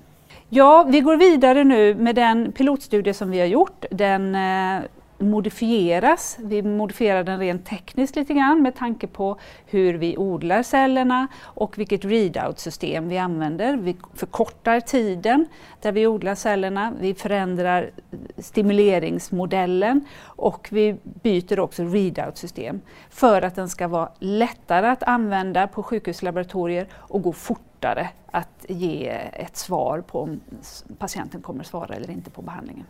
Ja, 0.48 0.86
vi 0.88 1.00
går 1.00 1.16
vidare 1.16 1.64
nu 1.64 1.94
med 1.94 2.14
den 2.14 2.52
pilotstudie 2.52 3.14
som 3.14 3.30
vi 3.30 3.38
har 3.38 3.46
gjort. 3.46 3.84
Den 3.90 4.34
eh, 4.34 4.82
modifieras. 5.18 6.38
Vi 6.40 6.62
modifierar 6.62 7.24
den 7.24 7.40
rent 7.40 7.66
tekniskt 7.66 8.16
lite 8.16 8.34
grann 8.34 8.62
med 8.62 8.74
tanke 8.74 9.06
på 9.06 9.38
hur 9.66 9.94
vi 9.94 10.16
odlar 10.16 10.62
cellerna 10.62 11.28
och 11.42 11.78
vilket 11.78 12.04
readout-system 12.04 13.08
vi 13.08 13.18
använder. 13.18 13.76
Vi 13.76 13.96
förkortar 14.14 14.80
tiden 14.80 15.46
där 15.80 15.92
vi 15.92 16.06
odlar 16.06 16.34
cellerna, 16.34 16.92
vi 17.00 17.14
förändrar 17.14 17.90
stimuleringsmodellen 18.38 20.04
och 20.22 20.68
vi 20.72 20.96
byter 21.02 21.60
också 21.60 21.84
readout-system 21.84 22.80
för 23.10 23.42
att 23.42 23.54
den 23.54 23.68
ska 23.68 23.88
vara 23.88 24.08
lättare 24.18 24.86
att 24.86 25.02
använda 25.02 25.66
på 25.66 25.82
sjukhuslaboratorier 25.82 26.88
och 26.92 27.22
gå 27.22 27.32
fortare 27.32 28.08
att 28.30 28.66
ge 28.68 29.08
ett 29.32 29.56
svar 29.56 30.00
på 30.00 30.20
om 30.20 30.40
patienten 30.98 31.42
kommer 31.42 31.64
svara 31.64 31.94
eller 31.94 32.10
inte 32.10 32.30
på 32.30 32.42
behandlingen. 32.42 32.86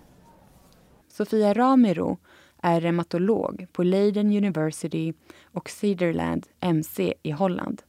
Sofia 1.17 1.53
Ramiro 1.55 2.19
är 2.63 2.81
reumatolog 2.81 3.67
på 3.73 3.83
Leiden 3.83 4.27
University 4.27 5.13
och 5.45 5.71
Cederland 5.71 6.47
MC 6.61 7.15
i 7.23 7.31
Holland. 7.31 7.83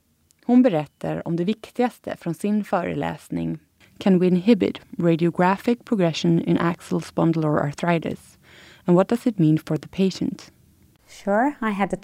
Hon 0.46 0.64
berättar 0.64 1.28
om 1.28 1.36
det 1.36 1.44
viktigaste 1.44 2.16
från 2.20 2.34
sin 2.34 2.64
föreläsning 2.64 3.60
Can 3.98 4.20
we 4.20 4.28
inhibit 4.28 4.80
radiographic 5.00 5.80
progression 5.86 6.40
in 6.40 6.58
axial 6.58 7.02
spondyloarthritis? 7.02 8.38
And 8.86 8.96
what 8.98 9.10
does 9.10 9.28
it 9.28 9.40
mean 9.40 9.58
for 9.58 9.78
the 9.78 9.88
patient? 9.88 10.52
Sure. 11.10 11.56
I 11.62 11.72
had 11.72 11.94
a 11.94 11.98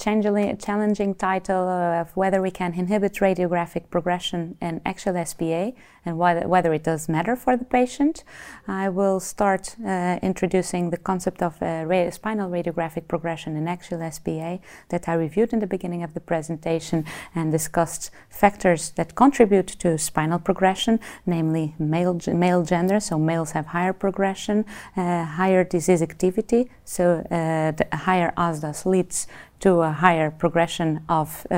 challenging 0.59 1.15
title 1.15 1.67
of 2.01 2.17
whether 2.17 2.41
we 2.41 2.51
can 2.51 2.73
inhibit 2.73 3.21
radiographic 3.21 3.89
progression 3.89 4.57
in 4.61 4.81
axial 4.85 5.25
SPA 5.25 5.71
and 6.05 6.17
whether 6.17 6.73
it 6.73 6.83
does 6.83 7.07
matter 7.07 7.35
for 7.35 7.55
the 7.57 7.65
patient. 7.65 8.23
I 8.67 8.89
will 8.89 9.19
start 9.19 9.75
uh, 9.85 10.19
introducing 10.21 10.89
the 10.89 10.97
concept 10.97 11.41
of 11.41 11.61
uh, 11.61 12.11
spinal 12.11 12.49
radiographic 12.49 13.07
progression 13.07 13.55
in 13.55 13.67
axial 13.67 14.01
SPA 14.11 14.59
that 14.89 15.07
I 15.07 15.13
reviewed 15.13 15.53
in 15.53 15.59
the 15.59 15.67
beginning 15.67 16.03
of 16.03 16.13
the 16.13 16.19
presentation 16.19 17.05
and 17.35 17.51
discussed 17.51 18.11
factors 18.29 18.91
that 18.91 19.15
contribute 19.15 19.67
to 19.67 19.97
spinal 19.97 20.39
progression, 20.39 20.99
namely 21.25 21.75
male, 21.79 22.19
male 22.27 22.63
gender, 22.63 22.99
so 22.99 23.17
males 23.17 23.51
have 23.51 23.67
higher 23.67 23.93
progression, 23.93 24.65
uh, 24.97 25.25
higher 25.25 25.63
disease 25.63 26.01
activity, 26.01 26.69
so 26.85 27.25
uh, 27.31 27.71
the 27.71 27.87
higher 27.93 28.33
ASDAS 28.37 28.85
leads 28.85 29.27
to 29.63 29.81
a 29.81 29.91
higher 29.91 30.29
progression 30.29 30.99
of 31.07 31.47
uh, 31.49 31.55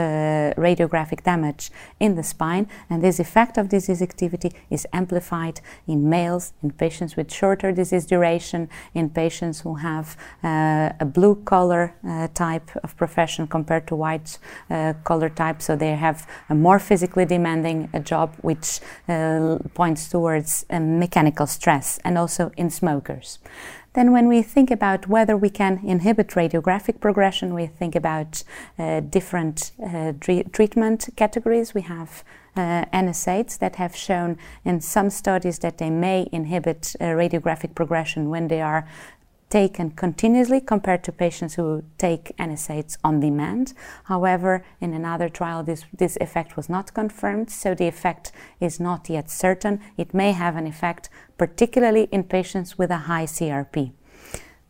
radiographic 0.58 1.24
damage 1.24 1.72
in 2.00 2.14
the 2.16 2.22
spine. 2.22 2.68
And 2.88 3.04
this 3.04 3.20
effect 3.20 3.58
of 3.58 3.68
disease 3.70 4.00
activity 4.00 4.52
is 4.70 4.86
amplified 4.94 5.60
in 5.88 6.08
males, 6.08 6.54
in 6.62 6.70
patients 6.70 7.16
with 7.16 7.34
shorter 7.34 7.72
disease 7.72 8.06
duration, 8.06 8.70
in 8.94 9.10
patients 9.10 9.62
who 9.62 9.74
have 9.76 10.16
uh, 10.44 10.92
a 11.00 11.06
blue 11.06 11.36
collar 11.46 11.96
uh, 12.08 12.28
type 12.36 12.70
of 12.84 12.96
profession 12.96 13.48
compared 13.48 13.88
to 13.88 13.96
white 13.96 14.38
collar 15.04 15.30
type. 15.30 15.62
So 15.62 15.76
they 15.76 15.96
have 15.96 16.28
a 16.50 16.56
more 16.56 16.80
physically 16.80 17.26
demanding 17.26 17.90
job, 18.04 18.36
which 18.42 18.82
points 19.74 20.10
towards 20.10 20.66
mechanical 20.70 21.48
stress, 21.48 22.00
and 22.06 22.18
also 22.18 22.52
in 22.56 22.70
smokers. 22.70 23.40
Then, 23.96 24.12
when 24.12 24.28
we 24.28 24.42
think 24.42 24.72
about 24.72 25.08
whether 25.08 25.38
we 25.38 25.50
can 25.50 25.80
inhibit 25.86 26.28
radiographic 26.32 27.00
progression, 27.00 27.54
we 27.54 27.66
think 27.66 27.96
about 27.96 28.44
uh, 28.78 29.00
different 29.00 29.72
uh, 29.82 30.12
treatment 30.20 31.08
categories. 31.16 31.74
We 31.74 31.84
have 31.84 32.26
uh, 32.58 32.84
NSAIDs 32.94 33.58
that 33.60 33.78
have 33.78 33.96
shown 33.96 34.38
in 34.66 34.82
some 34.82 35.10
studies 35.10 35.60
that 35.60 35.78
they 35.78 35.90
may 35.90 36.28
inhibit 36.34 36.96
uh, 37.00 37.06
radiographic 37.06 37.74
progression 37.74 38.30
when 38.30 38.50
they 38.50 38.62
are 38.62 38.86
taken 39.56 39.90
continuously 39.90 40.60
compared 40.60 41.02
to 41.02 41.14
patients 41.14 41.54
who 41.56 41.82
take 41.98 42.36
NSAIDs 42.38 42.98
on 43.06 43.22
demand. 43.22 43.74
However, 44.04 44.66
in 44.82 44.94
another 44.94 45.30
trial, 45.30 45.64
this, 45.64 45.86
this 45.98 46.18
effect 46.20 46.58
was 46.58 46.68
not 46.68 46.94
confirmed, 46.94 47.50
so 47.50 47.74
the 47.74 47.88
effect 47.88 48.34
is 48.60 48.82
not 48.82 49.10
yet 49.10 49.30
certain. 49.30 49.80
It 49.96 50.14
may 50.14 50.34
have 50.34 50.58
an 50.58 50.68
effect, 50.68 51.08
particularly 51.38 52.10
in 52.12 52.26
patients 52.26 52.78
with 52.78 52.92
a 52.92 53.08
high 53.08 53.28
CRP. 53.28 53.94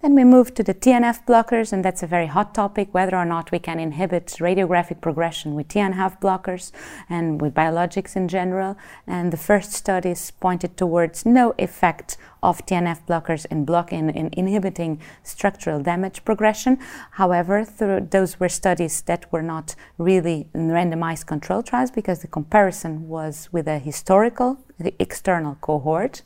Then 0.06 0.13
we 0.13 0.24
move 0.24 0.54
to 0.54 0.62
the 0.62 0.76
TNF 0.76 1.26
blockers, 1.26 1.74
and 1.74 1.84
that's 1.84 2.04
a 2.04 2.08
very 2.08 2.28
hot 2.28 2.54
topic 2.54 2.89
whether 2.91 3.15
or 3.15 3.26
not 3.26 3.52
we 3.52 3.58
can 3.58 3.80
inhibit 3.80 4.28
radiographic 4.39 5.02
progression 5.02 5.56
with 5.56 5.67
TNF 5.69 6.21
blockers 6.21 6.71
and 7.10 7.41
with 7.41 7.56
biologics 7.56 8.15
in 8.15 8.28
general. 8.28 8.78
And 9.08 9.34
the 9.34 9.38
first 9.38 9.71
studies 9.71 10.30
pointed 10.30 10.78
towards 10.78 11.26
no 11.26 11.56
effect 11.58 12.17
of 12.49 12.65
TNF 12.65 12.99
blockers 13.08 13.45
in, 13.47 13.65
blocking 13.65 14.10
in 14.10 14.29
inhibiting 14.34 15.01
structural 15.23 15.81
damage 15.81 16.23
progression. 16.23 16.77
However, 17.12 17.65
those 18.15 18.39
were 18.39 18.49
studies 18.49 19.01
that 19.10 19.31
were 19.31 19.41
not 19.41 19.75
really 19.97 20.47
randomized 20.53 21.25
control 21.25 21.63
trials 21.63 21.91
because 21.91 22.19
the 22.21 22.27
comparison 22.27 23.08
was 23.08 23.49
with 23.51 23.67
a 23.67 23.79
historical 23.79 24.60
the 24.79 24.93
external 24.99 25.55
cohort. 25.62 26.21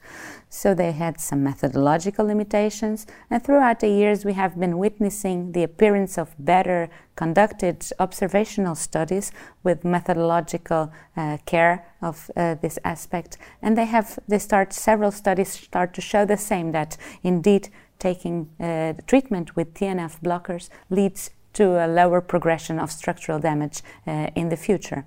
So 0.50 0.74
they 0.74 0.92
had 0.92 1.20
some 1.20 1.44
methodological 1.44 2.26
limitations. 2.26 3.06
And 3.30 3.44
throughout 3.44 3.80
the 3.80 3.90
years, 3.90 4.26
we 4.26 4.34
have 4.34 4.60
been 4.60 4.78
witnessing 4.78 5.52
the 5.52 5.64
appearance 5.64 6.18
of 6.18 6.34
better 6.40 6.90
conducted 7.20 7.86
observational 8.00 8.76
studies 8.76 9.34
with 9.62 9.84
methodological 9.84 10.90
uh, 11.18 11.38
care 11.46 11.86
of 12.02 12.32
uh, 12.38 12.56
this 12.62 12.80
aspect. 12.86 13.38
And 13.62 13.78
they 13.78 13.86
have, 13.86 14.18
they 14.30 14.40
start, 14.40 14.72
several 14.72 15.12
studies 15.12 15.50
start 15.50 15.94
to 15.96 16.02
show 16.02 16.24
the 16.26 16.38
same 16.38 16.72
that 16.72 16.96
indeed 17.22 17.68
taking 18.00 18.50
uh, 18.60 18.94
treatment 19.06 19.58
with 19.58 19.74
TNF 19.74 20.22
blockers 20.22 20.70
leads 20.90 21.32
to 21.54 21.86
a 21.86 21.88
lower 21.88 22.22
progression 22.22 22.80
of 22.80 22.90
structural 22.90 23.40
damage 23.40 23.82
uh, 24.08 24.28
in 24.36 24.48
the 24.48 24.56
future. 24.58 25.04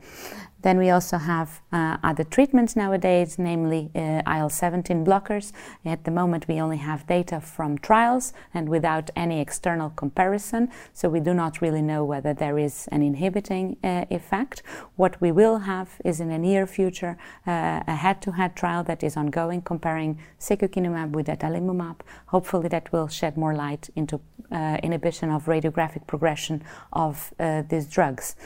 Then 0.63 0.79
we 0.79 0.91
also 0.91 1.19
have 1.19 1.61
uh, 1.73 1.97
other 2.03 2.25
treatments 2.25 2.77
nowadays, 2.77 3.39
namely 3.39 3.91
uh, 3.95 4.23
IL 4.27 4.49
17 4.49 5.05
blockers. 5.05 5.53
At 5.85 6.05
the 6.05 6.11
moment, 6.11 6.47
we 6.49 6.61
only 6.61 6.77
have 6.77 7.07
data 7.07 7.41
from 7.41 7.79
trials 7.79 8.33
and 8.55 8.69
without 8.69 9.11
any 9.17 9.41
external 9.41 9.91
comparison, 9.91 10.71
so 10.93 11.09
we 11.09 11.21
do 11.21 11.35
not 11.35 11.61
really 11.61 11.83
know 11.83 12.05
whether 12.05 12.33
there 12.33 12.59
is 12.59 12.89
an 12.93 13.03
inhibiting 13.03 13.77
uh, 13.83 14.05
effect. 14.11 14.63
What 14.97 15.21
we 15.21 15.33
will 15.33 15.59
have 15.59 16.01
is 16.05 16.21
in 16.21 16.29
the 16.29 16.39
near 16.39 16.67
future 16.67 17.17
uh, 17.47 17.83
a 17.87 17.97
head 17.97 18.23
to 18.23 18.33
head 18.33 18.55
trial 18.55 18.85
that 18.85 19.03
is 19.03 19.17
ongoing 19.17 19.63
comparing 19.63 20.19
secukinumab 20.39 21.11
with 21.11 21.27
adalimumab. 21.27 21.97
Hopefully, 22.27 22.69
that 22.69 22.93
will 22.93 23.09
shed 23.09 23.37
more 23.37 23.55
light 23.55 23.91
into 23.97 24.21
uh, 24.53 24.79
inhibition 24.83 25.31
of 25.31 25.47
radiographic 25.47 26.07
progression 26.07 26.63
of 26.93 27.33
uh, 27.41 27.63
these 27.69 27.87
drugs. 27.87 28.37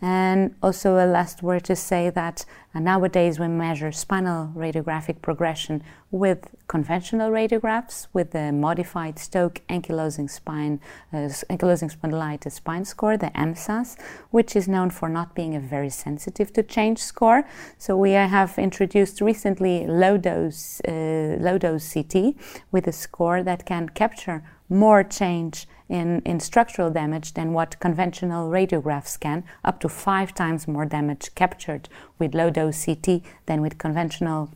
And 0.00 0.54
also, 0.62 0.96
a 0.96 1.06
last 1.06 1.42
word 1.42 1.65
to 1.66 1.76
say 1.76 2.10
that 2.10 2.44
uh, 2.74 2.80
nowadays 2.80 3.38
we 3.38 3.48
measure 3.48 3.92
spinal 3.92 4.52
radiographic 4.56 5.20
progression 5.22 5.82
with 6.10 6.48
conventional 6.68 7.30
radiographs, 7.30 8.06
with 8.12 8.30
the 8.30 8.52
modified 8.52 9.18
Stoke 9.18 9.60
ankylosing 9.68 10.30
spine, 10.30 10.80
uh, 11.12 11.28
ankylosing 11.50 11.94
spondylitis 11.94 12.52
spine 12.52 12.84
score, 12.84 13.16
the 13.16 13.30
EMSAS, 13.30 13.96
which 14.30 14.56
is 14.56 14.66
known 14.68 14.90
for 14.90 15.08
not 15.08 15.34
being 15.34 15.54
a 15.54 15.60
very 15.60 15.90
sensitive 15.90 16.52
to 16.52 16.62
change 16.62 16.98
score. 16.98 17.46
So 17.78 17.96
we 17.96 18.12
have 18.12 18.58
introduced 18.58 19.20
recently 19.20 19.86
low 19.86 20.16
dose, 20.16 20.80
uh, 20.88 21.36
low 21.40 21.58
dose 21.58 21.92
CT 21.92 22.34
with 22.72 22.86
a 22.86 22.92
score 22.92 23.42
that 23.42 23.66
can 23.66 23.88
capture 23.90 24.42
more 24.68 25.02
change 25.04 25.66
in, 25.88 26.20
in 26.22 26.40
structural 26.40 26.90
damage 26.90 27.34
than 27.34 27.52
what 27.52 27.78
conventional 27.80 28.50
radiographs 28.50 29.18
can, 29.18 29.44
up 29.64 29.80
to 29.80 29.88
five 29.88 30.34
times 30.34 30.66
more 30.66 30.86
damage 30.86 31.34
captured 31.34 31.88
with 32.18 32.34
low 32.34 32.50
dose 32.50 32.84
CT 32.84 33.22
than 33.46 33.60
with 33.60 33.78
conventional 33.78 34.50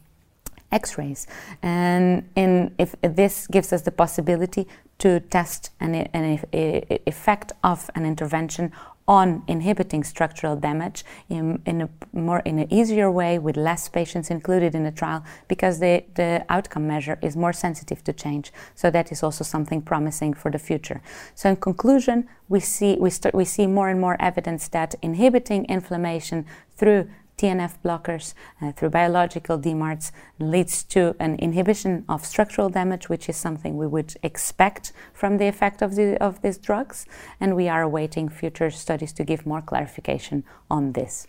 X-rays. 0.72 1.26
And 1.62 2.28
in, 2.36 2.74
if 2.78 2.94
this 3.02 3.46
gives 3.46 3.72
us 3.72 3.82
the 3.82 3.90
possibility 3.90 4.66
to 4.98 5.20
test 5.20 5.70
an, 5.80 5.94
an 5.94 6.40
effect 6.52 7.52
of 7.64 7.90
an 7.94 8.04
intervention 8.04 8.72
on 9.10 9.42
inhibiting 9.48 10.04
structural 10.04 10.54
damage 10.54 11.04
in, 11.28 11.60
in, 11.66 11.80
a 11.80 11.88
more 12.12 12.38
in 12.50 12.60
an 12.60 12.72
easier 12.72 13.10
way 13.10 13.40
with 13.40 13.56
less 13.56 13.88
patients 13.88 14.30
included 14.30 14.72
in 14.72 14.84
the 14.84 14.92
trial 14.92 15.24
because 15.48 15.80
the, 15.80 16.04
the 16.14 16.46
outcome 16.48 16.86
measure 16.86 17.18
is 17.20 17.36
more 17.36 17.52
sensitive 17.52 18.04
to 18.04 18.12
change. 18.12 18.52
So 18.76 18.88
that 18.92 19.10
is 19.10 19.24
also 19.24 19.42
something 19.42 19.82
promising 19.82 20.32
for 20.32 20.48
the 20.48 20.60
future. 20.60 21.02
So 21.34 21.50
in 21.50 21.56
conclusion, 21.56 22.28
we 22.48 22.60
see 22.60 22.96
we, 23.00 23.10
start, 23.10 23.34
we 23.34 23.44
see 23.44 23.66
more 23.66 23.88
and 23.88 24.00
more 24.00 24.16
evidence 24.20 24.68
that 24.68 24.94
inhibiting 25.02 25.64
inflammation 25.64 26.46
through 26.76 27.10
TNF 27.40 27.72
blockers 27.82 28.34
uh, 28.60 28.72
through 28.72 28.90
biological 28.90 29.58
DMARDs 29.58 30.12
leads 30.38 30.84
to 30.84 31.14
an 31.18 31.38
inhibition 31.38 32.04
of 32.08 32.24
structural 32.26 32.68
damage, 32.68 33.08
which 33.08 33.28
is 33.28 33.36
something 33.36 33.76
we 33.76 33.86
would 33.86 34.14
expect 34.22 34.92
from 35.14 35.38
the 35.38 35.48
effect 35.48 35.82
of, 35.82 35.94
the, 35.94 36.18
of 36.20 36.42
these 36.42 36.58
drugs. 36.58 37.06
And 37.40 37.56
we 37.56 37.68
are 37.68 37.82
awaiting 37.82 38.28
future 38.28 38.70
studies 38.70 39.12
to 39.14 39.24
give 39.24 39.46
more 39.46 39.62
clarification 39.62 40.44
on 40.68 40.92
this. 40.92 41.26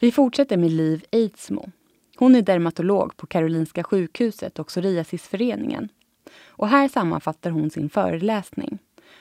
Vi 0.00 0.12
fortsätter 0.12 0.56
med 0.56 0.70
Liv 0.70 1.04
Eidsmo. 1.10 1.70
Hon 2.16 2.34
är 2.34 2.42
dermatolog 2.42 3.16
på 3.16 3.26
Karolinska 3.26 3.84
sjukhuset 3.84 4.58
och 4.58 4.66
Psoriasisföreningen. 4.66 5.88
Och 6.48 6.68
här 6.68 6.88
sammanfattar 6.88 7.50
hon 7.50 7.70
sin 7.70 7.90
föreläsning 7.90 8.78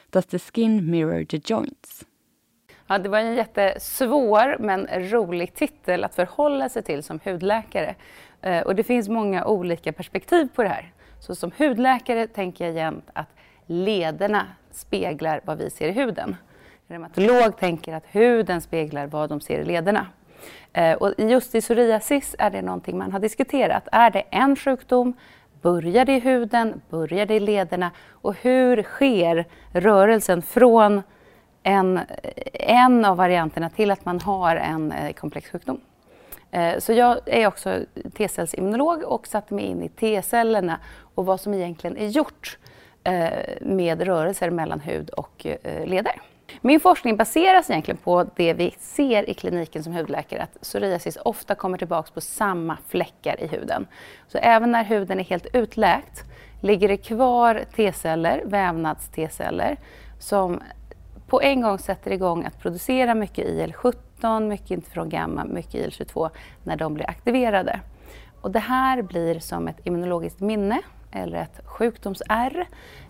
Does 0.09 0.25
the 0.25 0.39
skin 0.39 0.91
mirror 0.91 1.25
the 1.25 1.41
joints? 1.45 2.05
Ja, 2.91 2.97
det 2.97 3.09
var 3.09 3.19
en 3.19 3.35
jättesvår 3.35 4.57
men 4.59 4.87
rolig 4.87 5.53
titel 5.53 6.03
att 6.03 6.15
förhålla 6.15 6.69
sig 6.69 6.83
till 6.83 7.03
som 7.03 7.19
hudläkare. 7.23 7.95
Eh, 8.41 8.61
och 8.61 8.75
det 8.75 8.83
finns 8.83 9.09
många 9.09 9.45
olika 9.45 9.93
perspektiv 9.93 10.49
på 10.55 10.63
det 10.63 10.69
här. 10.69 10.91
Så 11.19 11.35
som 11.35 11.51
hudläkare 11.57 12.27
tänker 12.27 12.65
jag 12.65 12.73
jämt 12.73 13.09
att 13.13 13.27
lederna 13.65 14.45
speglar 14.71 15.41
vad 15.45 15.57
vi 15.57 15.69
ser 15.69 15.87
i 15.87 15.91
huden. 15.91 16.35
En 16.87 16.93
reumatolog 16.93 17.57
tänker 17.57 17.93
att 17.93 18.05
huden 18.07 18.61
speglar 18.61 19.07
vad 19.07 19.29
de 19.29 19.41
ser 19.41 19.59
i 19.59 19.65
lederna. 19.65 20.07
Eh, 20.73 20.93
och 20.93 21.13
just 21.17 21.55
i 21.55 21.61
psoriasis 21.61 22.35
är 22.39 22.49
det 22.49 22.61
någonting 22.61 22.97
man 22.97 23.11
har 23.11 23.19
diskuterat. 23.19 23.87
Är 23.91 24.11
det 24.11 24.21
en 24.21 24.55
sjukdom? 24.55 25.13
Börjar 25.61 26.05
det 26.05 26.15
i 26.15 26.19
huden? 26.19 26.81
Börjar 26.89 27.25
det 27.25 27.35
i 27.35 27.39
lederna? 27.39 27.91
Och 28.09 28.35
hur 28.41 28.83
sker 28.83 29.45
rörelsen 29.73 30.41
från 30.41 31.01
en, 31.63 31.99
en 32.53 33.05
av 33.05 33.17
varianterna 33.17 33.69
till 33.69 33.91
att 33.91 34.05
man 34.05 34.19
har 34.19 34.55
en 34.55 34.91
eh, 34.91 35.13
komplex 35.13 35.49
sjukdom. 35.49 35.81
Eh, 36.51 36.79
så 36.79 36.93
jag 36.93 37.19
är 37.25 37.47
också 37.47 37.79
T-cellsimmunolog 38.17 39.03
och 39.03 39.27
satte 39.27 39.53
mig 39.53 39.65
in 39.65 39.83
i 39.83 39.89
T-cellerna 39.89 40.79
och 41.15 41.25
vad 41.25 41.39
som 41.39 41.53
egentligen 41.53 41.97
är 41.97 42.07
gjort 42.07 42.57
eh, 43.03 43.29
med 43.61 44.01
rörelser 44.01 44.49
mellan 44.49 44.79
hud 44.79 45.09
och 45.09 45.45
leder. 45.85 46.21
Min 46.61 46.79
forskning 46.79 47.17
baseras 47.17 47.69
egentligen 47.69 47.97
på 47.97 48.25
det 48.35 48.53
vi 48.53 48.75
ser 48.79 49.29
i 49.29 49.33
kliniken 49.33 49.83
som 49.83 49.93
hudläkare, 49.93 50.43
att 50.43 50.61
psoriasis 50.61 51.17
ofta 51.25 51.55
kommer 51.55 51.77
tillbaka 51.77 52.11
på 52.13 52.21
samma 52.21 52.77
fläckar 52.87 53.43
i 53.43 53.47
huden. 53.47 53.87
Så 54.27 54.37
även 54.37 54.71
när 54.71 54.83
huden 54.83 55.19
är 55.19 55.23
helt 55.23 55.47
utläkt 55.53 56.23
ligger 56.61 56.87
det 56.87 56.97
kvar 56.97 57.63
T-celler, 57.75 58.41
vävnads-T-celler, 58.45 59.77
som 60.19 60.61
på 61.29 61.41
en 61.41 61.61
gång 61.61 61.79
sätter 61.79 62.11
igång 62.11 62.45
att 62.45 62.59
producera 62.59 63.15
mycket 63.15 63.47
IL-17, 63.47 64.47
mycket 64.47 64.71
interferon 64.71 65.09
gamma, 65.09 65.45
mycket 65.45 65.73
IL-22 65.73 66.29
när 66.63 66.75
de 66.75 66.93
blir 66.93 67.09
aktiverade. 67.09 67.79
Och 68.41 68.51
det 68.51 68.59
här 68.59 69.01
blir 69.01 69.39
som 69.39 69.67
ett 69.67 69.77
immunologiskt 69.83 70.39
minne 70.39 70.81
eller 71.11 71.37
ett 71.37 71.61
sjukdomsärr. 71.65 72.67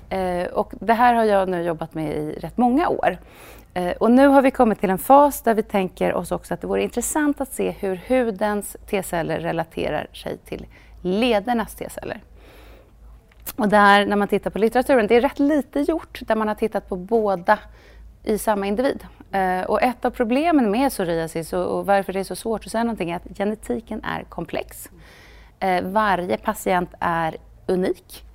Eh, 0.09 0.47
och 0.47 0.73
det 0.79 0.93
här 0.93 1.13
har 1.13 1.23
jag 1.23 1.49
nu 1.49 1.61
jobbat 1.61 1.93
med 1.93 2.17
i 2.17 2.31
rätt 2.31 2.57
många 2.57 2.89
år. 2.89 3.17
Eh, 3.73 3.91
och 3.91 4.11
nu 4.11 4.27
har 4.27 4.41
vi 4.41 4.51
kommit 4.51 4.79
till 4.79 4.89
en 4.89 4.97
fas 4.97 5.41
där 5.41 5.53
vi 5.53 5.63
tänker 5.63 6.13
oss 6.13 6.31
också 6.31 6.53
att 6.53 6.61
det 6.61 6.67
vore 6.67 6.83
intressant 6.83 7.41
att 7.41 7.53
se 7.53 7.71
hur 7.71 8.01
hudens 8.07 8.77
T-celler 8.89 9.39
relaterar 9.39 10.07
sig 10.13 10.37
till 10.37 10.67
ledernas 11.01 11.75
T-celler. 11.75 12.21
Och 13.55 13.69
där, 13.69 14.05
när 14.05 14.15
man 14.15 14.27
tittar 14.27 14.49
på 14.49 14.59
litteraturen, 14.59 15.07
det 15.07 15.15
är 15.15 15.21
rätt 15.21 15.39
lite 15.39 15.79
gjort 15.79 16.19
där 16.21 16.35
man 16.35 16.47
har 16.47 16.55
tittat 16.55 16.89
på 16.89 16.95
båda 16.95 17.59
i 18.23 18.37
samma 18.37 18.67
individ. 18.67 19.03
Eh, 19.31 19.61
och 19.61 19.81
ett 19.81 20.05
av 20.05 20.09
problemen 20.09 20.71
med 20.71 20.91
psoriasis 20.91 21.53
och, 21.53 21.85
varför 21.85 22.13
det 22.13 22.19
är 22.19 22.23
så 22.23 22.35
svårt 22.35 22.65
att 22.65 22.71
säga 22.71 22.83
någonting 22.83 23.11
är 23.11 23.15
att 23.15 23.37
genetiken 23.37 24.03
är 24.03 24.23
komplex. 24.23 24.89
Eh, 25.59 25.83
varje 25.83 26.37
patient 26.37 26.89
är 26.99 27.37
unik. 27.67 28.25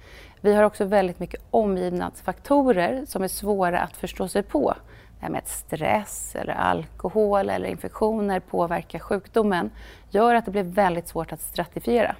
Vi 0.41 0.55
har 0.55 0.63
också 0.63 0.85
väldigt 0.85 1.21
mycket 1.21 1.41
omgivnadsfaktorer 1.51 3.05
som 3.07 3.23
är 3.23 3.29
svåra 3.29 3.81
att 3.81 3.97
förstå 3.97 4.29
sig 4.29 4.43
på. 4.43 4.75
Det 5.19 5.27
här 5.27 5.31
med 5.31 5.39
att 5.39 5.49
stress, 5.49 6.37
eller 6.37 6.53
alkohol 6.53 7.51
eller 7.51 7.69
infektioner 7.69 8.41
påverkar 8.41 8.99
sjukdomen 8.99 9.71
gör 10.11 10.35
att 10.35 10.45
det 10.45 10.51
blir 10.51 10.63
väldigt 10.63 11.09
svårt 11.09 11.33
att 11.33 11.41
stratifiera. 11.41 12.17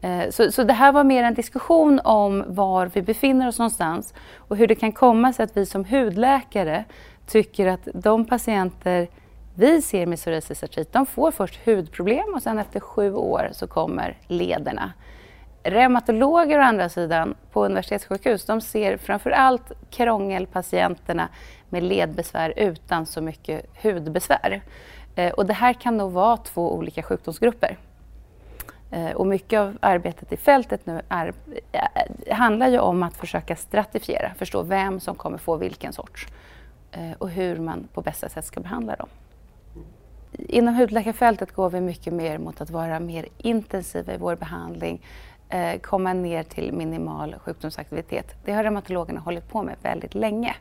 Eh, 0.00 0.30
så, 0.30 0.52
så 0.52 0.64
det 0.64 0.72
här 0.72 0.92
var 0.92 1.04
mer 1.04 1.22
en 1.22 1.34
diskussion 1.34 2.00
om 2.04 2.44
var 2.46 2.86
vi 2.86 3.02
befinner 3.02 3.48
oss 3.48 3.58
någonstans 3.58 4.14
och 4.36 4.56
hur 4.56 4.66
det 4.66 4.74
kan 4.74 4.92
komma 4.92 5.32
sig 5.32 5.44
att 5.44 5.56
vi 5.56 5.66
som 5.66 5.84
hudläkare 5.84 6.84
tycker 7.26 7.66
att 7.66 7.88
de 7.94 8.24
patienter 8.24 9.08
vi 9.54 9.82
ser 9.82 10.06
med 10.06 10.18
psoriasis 10.18 10.62
artrit, 10.62 10.92
de 10.92 11.06
får 11.06 11.30
först 11.30 11.66
hudproblem 11.66 12.34
och 12.34 12.42
sen 12.42 12.58
efter 12.58 12.80
sju 12.80 13.14
år 13.14 13.48
så 13.52 13.66
kommer 13.66 14.16
lederna. 14.26 14.92
Reumatologer 15.62 16.58
å 16.58 16.62
andra 16.62 16.88
sidan 16.88 17.34
på 17.52 17.64
universitetssjukhus, 17.64 18.44
de 18.44 18.60
ser 18.60 18.96
framför 18.96 19.30
allt 19.30 19.72
krångelpatienterna 19.90 21.28
med 21.68 21.82
ledbesvär 21.82 22.52
utan 22.56 23.06
så 23.06 23.20
mycket 23.20 23.66
hudbesvär. 23.82 24.62
Eh, 25.14 25.32
och 25.32 25.46
det 25.46 25.52
här 25.52 25.72
kan 25.72 25.96
nog 25.96 26.12
vara 26.12 26.36
två 26.36 26.74
olika 26.74 27.02
sjukdomsgrupper. 27.02 27.76
Eh, 28.90 29.10
och 29.10 29.26
mycket 29.26 29.60
av 29.60 29.78
arbetet 29.80 30.32
i 30.32 30.36
fältet 30.36 30.86
nu 30.86 31.00
är, 31.08 31.32
eh, 31.72 32.34
handlar 32.36 32.68
ju 32.68 32.78
om 32.78 33.02
att 33.02 33.16
försöka 33.16 33.56
stratifiera, 33.56 34.34
förstå 34.34 34.62
vem 34.62 35.00
som 35.00 35.14
kommer 35.14 35.38
få 35.38 35.56
vilken 35.56 35.92
sorts 35.92 36.26
eh, 36.92 37.12
och 37.18 37.30
hur 37.30 37.56
man 37.58 37.88
på 37.94 38.02
bästa 38.02 38.28
sätt 38.28 38.44
ska 38.44 38.60
behandla 38.60 38.96
dem. 38.96 39.08
Inom 40.32 40.74
hudläkarfältet 40.74 41.52
går 41.52 41.70
vi 41.70 41.80
mycket 41.80 42.12
mer 42.12 42.38
mot 42.38 42.60
att 42.60 42.70
vara 42.70 43.00
mer 43.00 43.26
intensiva 43.38 44.14
i 44.14 44.16
vår 44.16 44.36
behandling, 44.36 45.06
Eh, 45.52 45.80
komma 45.80 46.12
ner 46.12 46.42
till 46.42 46.72
minimal 46.72 47.34
sjukdomsaktivitet. 47.38 48.34
Det 48.44 48.52
har 48.52 48.64
reumatologerna 48.64 49.20
hållit 49.20 49.48
på 49.48 49.62
med 49.62 49.76
väldigt 49.82 50.14
länge. 50.14 50.56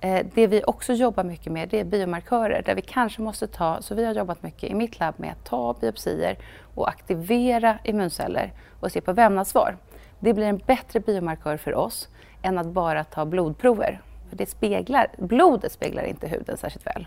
Eh, 0.00 0.26
det 0.34 0.46
vi 0.46 0.62
också 0.66 0.92
jobbar 0.92 1.24
mycket 1.24 1.52
med 1.52 1.68
det 1.68 1.80
är 1.80 1.84
biomarkörer 1.84 2.62
där 2.62 2.74
vi 2.74 2.82
kanske 2.82 3.22
måste 3.22 3.46
ta, 3.46 3.82
så 3.82 3.94
vi 3.94 4.04
har 4.04 4.14
jobbat 4.14 4.42
mycket 4.42 4.70
i 4.70 4.74
mitt 4.74 5.00
labb 5.00 5.14
med 5.16 5.32
att 5.32 5.44
ta 5.44 5.74
biopsier 5.80 6.38
och 6.74 6.88
aktivera 6.88 7.78
immunceller 7.84 8.52
och 8.80 8.92
se 8.92 9.00
på 9.00 9.12
vävnadssvar. 9.12 9.76
Det 10.18 10.34
blir 10.34 10.46
en 10.46 10.60
bättre 10.66 11.00
biomarkör 11.00 11.56
för 11.56 11.74
oss 11.74 12.08
än 12.42 12.58
att 12.58 12.66
bara 12.66 13.04
ta 13.04 13.24
blodprover. 13.24 14.00
För 14.30 14.36
det 14.36 14.46
speglar, 14.46 15.06
blodet 15.18 15.72
speglar 15.72 16.04
inte 16.04 16.28
huden 16.28 16.56
särskilt 16.56 16.86
väl. 16.86 17.06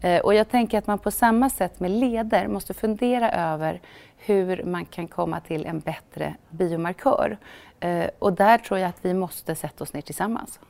Eh, 0.00 0.20
och 0.20 0.34
jag 0.34 0.48
tänker 0.48 0.78
att 0.78 0.86
man 0.86 0.98
på 0.98 1.10
samma 1.10 1.50
sätt 1.50 1.80
med 1.80 1.90
leder 1.90 2.48
måste 2.48 2.74
fundera 2.74 3.30
över 3.30 3.80
hur 4.16 4.64
man 4.64 4.84
kan 4.84 5.08
komma 5.08 5.40
till 5.40 5.66
en 5.66 5.80
bättre 5.80 6.34
biomarkör. 6.50 7.38
Eh, 7.80 8.06
och 8.18 8.32
där 8.32 8.58
tror 8.58 8.80
jag 8.80 8.88
att 8.88 9.04
vi 9.04 9.14
måste 9.14 9.54
sätta 9.54 9.84
oss 9.84 9.92
ner 9.92 10.00
tillsammans 10.00 10.60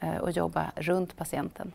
eh, 0.00 0.16
och 0.16 0.30
jobba 0.30 0.72
runt 0.76 1.16
patienten. 1.16 1.72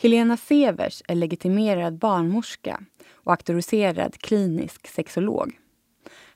Helena 0.00 0.36
Severs 0.36 1.02
är 1.08 1.14
legitimerad 1.14 1.98
barnmorska 1.98 2.80
och 3.12 3.32
auktoriserad 3.32 4.18
klinisk 4.18 4.86
sexolog. 4.86 5.58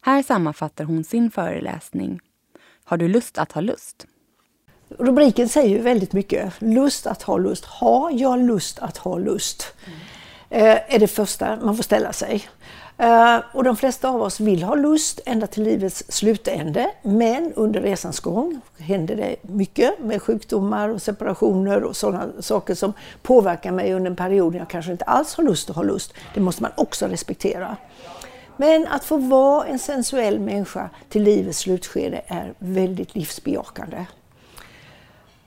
Här 0.00 0.22
sammanfattar 0.22 0.84
hon 0.84 1.04
sin 1.04 1.30
föreläsning 1.30 2.20
Har 2.84 2.96
du 2.96 3.08
lust 3.08 3.38
att 3.38 3.52
ha 3.52 3.60
lust? 3.60 4.06
Rubriken 4.88 5.48
säger 5.48 5.68
ju 5.68 5.78
väldigt 5.78 6.12
mycket. 6.12 6.52
Lust 6.58 7.06
att 7.06 7.22
ha 7.22 7.38
lust. 7.38 7.64
Har 7.64 8.10
jag 8.10 8.38
lust 8.38 8.78
att 8.78 8.96
ha 8.96 9.18
lust? 9.18 9.66
Mm. 9.86 9.98
Eh, 10.50 10.94
är 10.94 10.98
det 10.98 11.06
första 11.06 11.56
man 11.56 11.76
får 11.76 11.82
ställa 11.82 12.12
sig. 12.12 12.48
Eh, 12.98 13.38
och 13.52 13.64
de 13.64 13.76
flesta 13.76 14.08
av 14.08 14.22
oss 14.22 14.40
vill 14.40 14.62
ha 14.62 14.74
lust 14.74 15.20
ända 15.26 15.46
till 15.46 15.62
livets 15.62 16.04
slutände. 16.08 16.90
Men 17.02 17.52
under 17.56 17.80
resans 17.80 18.20
gång 18.20 18.60
händer 18.78 19.16
det 19.16 19.36
mycket 19.42 19.98
med 19.98 20.22
sjukdomar 20.22 20.88
och 20.88 21.02
separationer 21.02 21.84
och 21.84 21.96
sådana 21.96 22.28
saker 22.40 22.74
som 22.74 22.92
påverkar 23.22 23.72
mig 23.72 23.92
under 23.92 24.10
en 24.10 24.16
period 24.16 24.52
när 24.52 24.58
jag 24.58 24.70
kanske 24.70 24.92
inte 24.92 25.04
alls 25.04 25.34
har 25.34 25.44
lust 25.44 25.70
att 25.70 25.76
ha 25.76 25.82
lust. 25.82 26.14
Det 26.34 26.40
måste 26.40 26.62
man 26.62 26.72
också 26.76 27.06
respektera. 27.06 27.76
Men 28.56 28.86
att 28.86 29.04
få 29.04 29.16
vara 29.16 29.66
en 29.66 29.78
sensuell 29.78 30.40
människa 30.40 30.90
till 31.08 31.22
livets 31.22 31.58
slutskede 31.58 32.22
är 32.26 32.54
väldigt 32.58 33.14
livsbejakande. 33.14 34.06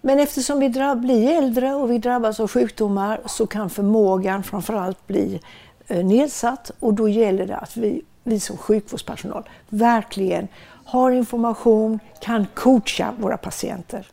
Men 0.02 0.20
eftersom 0.20 0.60
vi 0.60 0.70
blir 0.96 1.30
äldre 1.38 1.74
och 1.74 1.92
vi 1.92 1.98
drabbas 1.98 2.40
av 2.40 2.48
sjukdomar 2.48 3.22
så 3.26 3.48
kan 3.48 3.70
förmågan 3.70 4.44
framförallt 4.44 5.08
bli 5.08 5.40
eh, 5.88 6.06
nedsatt 6.06 6.72
och 6.80 6.94
då 6.94 7.10
gäller 7.10 7.48
det 7.48 7.56
att 7.56 7.78
vi, 7.78 8.02
vi 8.24 8.40
som 8.40 8.58
sjukvårdspersonal 8.58 9.50
verkligen 9.70 10.48
har 10.86 11.12
information, 11.12 12.00
kan 12.22 12.48
coacha 12.54 13.14
våra 13.20 13.38
patienter. 13.38 14.08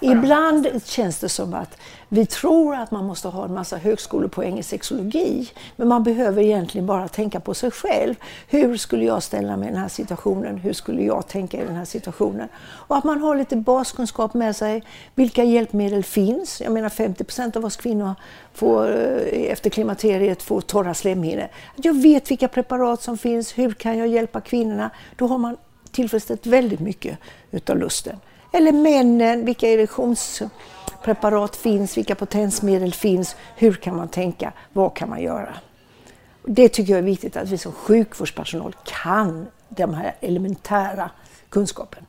Ibland 0.00 0.68
känns 0.84 1.18
det 1.18 1.28
som 1.28 1.54
att 1.54 1.76
vi 2.14 2.26
tror 2.26 2.74
att 2.74 2.90
man 2.90 3.04
måste 3.04 3.28
ha 3.28 3.44
en 3.44 3.54
massa 3.54 3.76
högskolepoäng 3.76 4.58
i 4.58 4.62
sexologi, 4.62 5.50
men 5.76 5.88
man 5.88 6.02
behöver 6.02 6.42
egentligen 6.42 6.86
bara 6.86 7.08
tänka 7.08 7.40
på 7.40 7.54
sig 7.54 7.70
själv. 7.70 8.14
Hur 8.48 8.76
skulle 8.76 9.04
jag 9.04 9.22
ställa 9.22 9.56
mig 9.56 9.68
i 9.68 9.72
den 9.72 9.80
här 9.80 9.88
situationen? 9.88 10.58
Hur 10.58 10.72
skulle 10.72 11.02
jag 11.02 11.28
tänka 11.28 11.62
i 11.62 11.66
den 11.66 11.76
här 11.76 11.84
situationen? 11.84 12.48
Och 12.56 12.96
att 12.96 13.04
man 13.04 13.20
har 13.20 13.36
lite 13.36 13.56
baskunskap 13.56 14.34
med 14.34 14.56
sig. 14.56 14.82
Vilka 15.14 15.44
hjälpmedel 15.44 16.04
finns? 16.04 16.60
Jag 16.60 16.72
menar 16.72 16.88
50 16.88 17.24
procent 17.24 17.56
av 17.56 17.64
oss 17.64 17.76
kvinnor 17.76 18.14
får, 18.52 18.90
eh, 18.92 19.52
efter 19.52 19.70
klimakteriet 19.70 20.42
får 20.42 20.60
torra 20.60 20.94
slemhinnor. 20.94 21.48
Jag 21.76 22.02
vet 22.02 22.30
vilka 22.30 22.48
preparat 22.48 23.02
som 23.02 23.18
finns. 23.18 23.58
Hur 23.58 23.72
kan 23.72 23.98
jag 23.98 24.08
hjälpa 24.08 24.40
kvinnorna? 24.40 24.90
Då 25.16 25.26
har 25.26 25.38
man 25.38 25.56
tillfredsställt 25.90 26.46
väldigt 26.46 26.80
mycket 26.80 27.18
utav 27.50 27.78
lusten. 27.78 28.16
Eller 28.52 28.72
männen, 28.72 29.44
vilka 29.44 29.68
erektions 29.68 30.42
preparat 31.04 31.56
finns, 31.56 31.96
vilka 31.96 32.14
potensmedel 32.14 32.94
finns, 32.94 33.36
hur 33.56 33.72
kan 33.72 33.96
man 33.96 34.08
tänka, 34.08 34.52
vad 34.72 34.94
kan 34.94 35.08
man 35.08 35.22
göra? 35.22 35.54
Det 36.42 36.68
tycker 36.68 36.92
jag 36.92 36.98
är 36.98 37.02
viktigt 37.02 37.36
att 37.36 37.48
vi 37.48 37.58
som 37.58 37.72
sjukvårdspersonal 37.72 38.76
kan 38.84 39.46
de 39.68 39.94
här 39.94 40.14
elementära 40.20 41.10
kunskapen. 41.48 42.06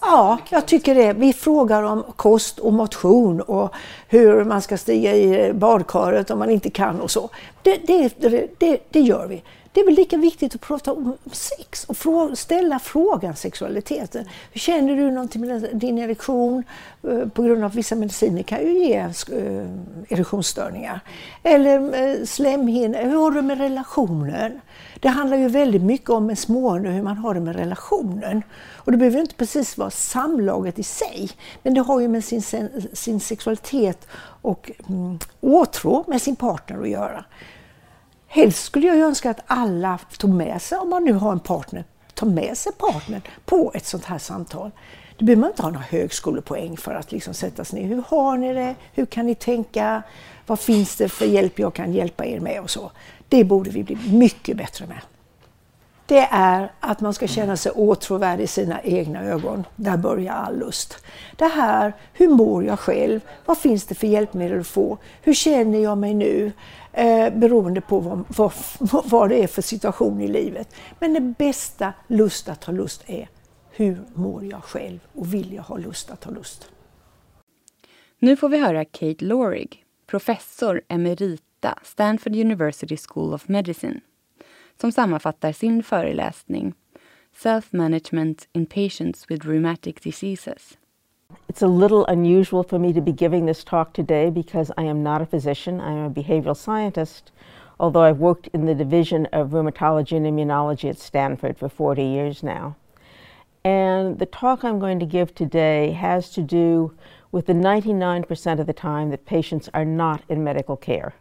Ja, 0.00 0.38
jag 0.50 0.66
tycker 0.66 0.94
det. 0.94 1.12
Vi 1.12 1.32
frågar 1.32 1.82
om 1.82 2.04
kost 2.16 2.58
och 2.58 2.72
motion 2.72 3.40
och 3.40 3.74
hur 4.08 4.44
man 4.44 4.62
ska 4.62 4.78
stiga 4.78 5.14
i 5.14 5.52
badkaret 5.52 6.30
om 6.30 6.38
man 6.38 6.50
inte 6.50 6.70
kan 6.70 7.00
och 7.00 7.10
så. 7.10 7.30
Det, 7.62 7.76
det, 7.86 8.20
det, 8.58 8.78
det 8.90 9.00
gör 9.00 9.26
vi. 9.26 9.42
Det 9.74 9.80
är 9.80 9.84
väl 9.84 9.94
lika 9.94 10.16
viktigt 10.16 10.54
att 10.54 10.60
prata 10.60 10.92
om 10.92 11.16
sex 11.32 11.84
och 11.84 11.96
frå 11.96 12.36
ställa 12.36 12.78
frågan 12.78 13.36
sexualiteten. 13.36 14.24
Hur 14.52 14.60
känner 14.60 14.96
du 14.96 15.10
någonting 15.10 15.46
med 15.46 15.68
din 15.72 15.98
erektion? 15.98 16.64
Eh, 17.08 17.28
på 17.28 17.42
grund 17.42 17.64
av 17.64 17.72
vissa 17.72 17.94
mediciner 17.94 18.42
kan 18.42 18.60
ju 18.60 18.78
ge 18.78 18.96
eh, 18.96 19.66
erektionsstörningar. 20.08 21.00
Eller 21.42 22.02
eh, 22.02 22.24
slemhinnor. 22.24 23.02
Hur 23.02 23.16
har 23.16 23.30
du 23.30 23.42
med 23.42 23.58
relationen? 23.58 24.60
Det 25.00 25.08
handlar 25.08 25.36
ju 25.36 25.48
väldigt 25.48 25.82
mycket 25.82 26.10
om 26.10 26.30
en 26.30 26.36
smående 26.36 26.88
hur 26.88 27.02
man 27.02 27.16
har 27.16 27.34
det 27.34 27.40
med 27.40 27.56
relationen. 27.56 28.42
Och 28.74 28.92
det 28.92 28.98
behöver 28.98 29.20
inte 29.20 29.34
precis 29.34 29.78
vara 29.78 29.90
samlaget 29.90 30.78
i 30.78 30.82
sig, 30.82 31.30
men 31.62 31.74
det 31.74 31.80
har 31.80 32.00
ju 32.00 32.08
med 32.08 32.24
sin, 32.24 32.42
sin 32.92 33.20
sexualitet 33.20 34.06
och 34.42 34.70
mm, 34.88 35.18
åtrå 35.40 36.04
med 36.06 36.22
sin 36.22 36.36
partner 36.36 36.82
att 36.82 36.88
göra. 36.88 37.24
Helst 38.34 38.64
skulle 38.64 38.86
jag 38.86 38.96
önska 38.96 39.30
att 39.30 39.40
alla 39.46 39.98
tog 40.18 40.30
med 40.30 40.62
sig, 40.62 40.78
om 40.78 40.90
man 40.90 41.04
nu 41.04 41.12
har 41.12 41.32
en 41.32 41.40
partner, 41.40 41.84
tar 42.14 42.26
med 42.26 42.58
sig 42.58 42.72
partnern 42.72 43.22
på 43.44 43.72
ett 43.74 43.86
sånt 43.86 44.04
här 44.04 44.18
samtal. 44.18 44.70
Det 45.18 45.24
behöver 45.24 45.40
man 45.40 45.50
inte 45.50 45.62
ha 45.62 45.70
några 45.70 45.84
högskolepoäng 45.84 46.76
för 46.76 46.94
att 46.94 47.12
liksom 47.12 47.34
sätta 47.34 47.64
sig 47.64 47.80
ner. 47.80 47.88
Hur 47.88 48.02
har 48.08 48.36
ni 48.36 48.54
det? 48.54 48.74
Hur 48.92 49.06
kan 49.06 49.26
ni 49.26 49.34
tänka? 49.34 50.02
Vad 50.46 50.60
finns 50.60 50.96
det 50.96 51.08
för 51.08 51.24
hjälp 51.24 51.58
jag 51.58 51.74
kan 51.74 51.92
hjälpa 51.92 52.26
er 52.26 52.40
med? 52.40 52.60
och 52.60 52.70
så. 52.70 52.90
Det 53.28 53.44
borde 53.44 53.70
vi 53.70 53.84
bli 53.84 53.98
mycket 54.12 54.56
bättre 54.56 54.86
med. 54.86 55.00
Det 56.06 56.28
är 56.30 56.72
att 56.80 57.00
man 57.00 57.14
ska 57.14 57.26
känna 57.26 57.56
sig 57.56 57.72
åtråvärd 57.72 58.40
i 58.40 58.46
sina 58.46 58.82
egna 58.82 59.22
ögon. 59.22 59.64
Där 59.76 59.96
börjar 59.96 60.32
all 60.32 60.58
lust. 60.58 61.04
Det 61.36 61.46
här, 61.46 61.92
hur 62.12 62.28
mår 62.28 62.64
jag 62.64 62.78
själv? 62.78 63.20
Vad 63.46 63.58
finns 63.58 63.84
det 63.84 63.94
för 63.94 64.06
hjälpmedel 64.06 64.60
att 64.60 64.66
få? 64.66 64.98
Hur 65.22 65.34
känner 65.34 65.78
jag 65.78 65.98
mig 65.98 66.14
nu? 66.14 66.52
eh, 66.92 67.34
beroende 67.34 67.80
på 67.80 68.00
vad, 68.00 68.24
vad, 68.28 68.52
vad 69.04 69.28
det 69.28 69.42
är 69.42 69.46
för 69.46 69.62
situation 69.62 70.20
i 70.20 70.28
livet. 70.28 70.74
Men 70.98 71.14
det 71.14 71.20
bästa 71.20 71.92
lust 72.06 72.48
att 72.48 72.64
ha 72.64 72.72
lust 72.72 73.04
är 73.06 73.28
hur 73.70 74.02
mår 74.14 74.44
jag 74.44 74.64
själv 74.64 74.98
och 75.12 75.34
vill 75.34 75.52
jag 75.52 75.62
ha 75.62 75.76
lust 75.76 76.10
att 76.10 76.24
ha 76.24 76.32
lust? 76.32 76.68
Nu 78.18 78.36
får 78.36 78.48
vi 78.48 78.58
höra 78.58 78.84
Kate 78.84 79.24
Lorig, 79.24 79.84
professor 80.06 80.82
emerita, 80.88 81.78
Stanford 81.82 82.36
University 82.36 82.96
School 82.96 83.34
of 83.34 83.48
Medicine, 83.48 84.00
som 84.80 84.92
sammanfattar 84.92 85.52
sin 85.52 85.82
föreläsning 85.82 86.74
Self-Management 87.34 88.48
in 88.52 88.66
Patients 88.66 89.28
with 89.28 89.46
Rheumatic 89.46 90.00
Diseases. 90.00 90.76
It's 91.48 91.62
a 91.62 91.66
little 91.66 92.04
unusual 92.06 92.62
for 92.62 92.78
me 92.78 92.92
to 92.92 93.00
be 93.00 93.12
giving 93.12 93.46
this 93.46 93.64
talk 93.64 93.92
today 93.92 94.30
because 94.30 94.70
I 94.76 94.82
am 94.84 95.02
not 95.02 95.22
a 95.22 95.26
physician, 95.26 95.80
I 95.80 95.92
am 95.92 96.04
a 96.04 96.10
behavioral 96.10 96.56
scientist, 96.56 97.32
although 97.80 98.02
I've 98.02 98.18
worked 98.18 98.48
in 98.52 98.66
the 98.66 98.74
division 98.74 99.26
of 99.32 99.50
rheumatology 99.50 100.16
and 100.16 100.26
immunology 100.26 100.90
at 100.90 100.98
Stanford 100.98 101.56
for 101.58 101.68
40 101.68 102.02
years 102.02 102.42
now. 102.42 102.76
And 103.64 104.18
the 104.18 104.26
talk 104.26 104.64
I'm 104.64 104.78
going 104.78 104.98
to 105.00 105.06
give 105.06 105.34
today 105.34 105.92
has 105.92 106.30
to 106.30 106.42
do 106.42 106.94
with 107.30 107.46
the 107.46 107.54
99% 107.54 108.60
of 108.60 108.66
the 108.66 108.72
time 108.72 109.10
that 109.10 109.24
patients 109.24 109.68
are 109.72 109.84
not 109.84 110.22
in 110.28 110.44
medical 110.44 110.76
care. 110.76 111.14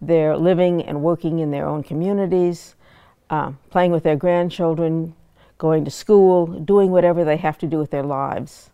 They're 0.00 0.36
living 0.36 0.82
and 0.82 1.02
working 1.02 1.38
in 1.38 1.50
their 1.50 1.66
own 1.66 1.82
communities, 1.82 2.74
uh, 3.30 3.52
playing 3.70 3.92
with 3.92 4.02
their 4.02 4.16
grandchildren, 4.16 5.14
going 5.58 5.84
to 5.84 5.90
school, 5.90 6.46
doing 6.46 6.90
whatever 6.90 7.24
they 7.24 7.36
have 7.36 7.58
to 7.58 7.66
do 7.66 7.78
with 7.78 7.90
their 7.90 8.02
lives. 8.02 8.70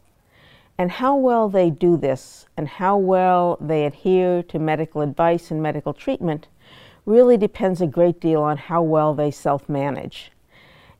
And 0.78 0.90
how 0.90 1.14
well 1.14 1.48
they 1.48 1.68
do 1.68 1.96
this 1.96 2.46
and 2.56 2.66
how 2.66 2.96
well 2.96 3.58
they 3.60 3.84
adhere 3.84 4.42
to 4.44 4.58
medical 4.58 5.02
advice 5.02 5.50
and 5.50 5.62
medical 5.62 5.92
treatment 5.92 6.48
really 7.04 7.36
depends 7.36 7.80
a 7.80 7.86
great 7.86 8.20
deal 8.20 8.40
on 8.42 8.56
how 8.56 8.82
well 8.82 9.14
they 9.14 9.30
self 9.30 9.68
manage. 9.68 10.32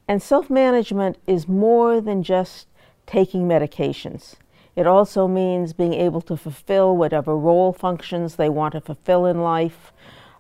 And 0.07 0.23
self 0.23 0.51
management 0.51 1.19
is 1.27 1.49
more 1.49 2.01
than 2.01 2.23
just 2.23 2.67
taking 3.07 3.49
medications. 3.49 4.35
It 4.81 4.87
also 4.87 5.29
means 5.29 5.75
being 5.75 5.93
able 5.93 6.23
to 6.23 6.39
fulfill 6.39 6.97
whatever 6.97 7.37
role 7.37 7.71
functions 7.71 8.37
they 8.37 8.49
want 8.49 8.73
to 8.73 8.81
fulfill 8.81 9.27
in 9.27 9.43
life, 9.43 9.93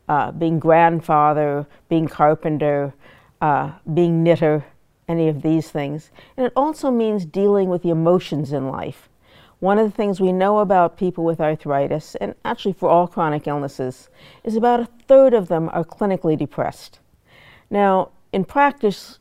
uh, 0.09 0.33
being 0.33 0.59
grandfather, 0.59 1.66
being 1.90 2.09
carpenter, 2.09 2.94
uh, 3.42 3.72
being 3.92 4.22
knitter, 4.22 4.64
any 5.07 5.29
of 5.29 5.42
these 5.42 5.68
things. 5.68 6.11
And 6.38 6.46
it 6.46 6.55
also 6.57 6.90
means 6.90 7.26
dealing 7.26 7.68
with 7.68 7.83
the 7.83 7.90
emotions 7.90 8.50
in 8.50 8.70
life. 8.70 9.11
One 9.59 9.79
of 9.79 9.85
the 9.85 9.94
things 9.94 10.22
we 10.22 10.33
know 10.33 10.61
about 10.61 10.96
people 10.96 11.22
with 11.22 11.38
arthritis, 11.38 12.14
and 12.14 12.35
actually 12.42 12.72
for 12.72 12.88
all 12.88 13.07
chronic 13.07 13.46
illnesses, 13.46 14.09
is 14.42 14.57
about 14.57 14.81
a 14.81 14.88
third 15.07 15.35
of 15.35 15.48
them 15.48 15.68
are 15.74 15.85
clinically 15.85 16.38
depressed. 16.38 16.98
Now, 17.68 18.09
in 18.33 18.46
practice, 18.46 19.18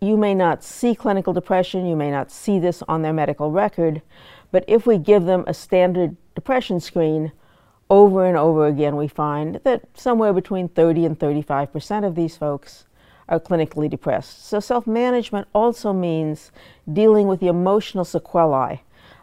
you 0.00 0.16
may 0.16 0.34
not 0.34 0.62
see 0.62 0.94
clinical 0.94 1.32
depression, 1.32 1.86
you 1.86 1.96
may 1.96 2.10
not 2.10 2.30
see 2.30 2.58
this 2.58 2.82
on 2.86 3.00
their 3.02 3.14
medical 3.14 3.50
record, 3.50 4.02
but 4.50 4.64
if 4.66 4.86
we 4.86 4.98
give 4.98 5.24
them 5.24 5.44
a 5.46 5.54
standard 5.54 6.16
depression 6.34 6.80
screen, 6.80 7.32
over 7.90 8.26
and 8.26 8.36
over 8.36 8.66
again, 8.66 8.96
we 8.96 9.08
find 9.08 9.60
that 9.64 9.82
somewhere 9.94 10.32
between 10.32 10.68
30 10.68 11.06
and 11.06 11.18
35 11.18 11.72
percent 11.72 12.04
of 12.04 12.14
these 12.14 12.36
folks 12.36 12.84
are 13.28 13.40
clinically 13.40 13.88
depressed. 13.88 14.46
So, 14.46 14.60
self 14.60 14.86
management 14.86 15.48
also 15.54 15.92
means 15.92 16.50
dealing 16.90 17.28
with 17.28 17.40
the 17.40 17.48
emotional 17.48 18.04
sequelae 18.04 18.82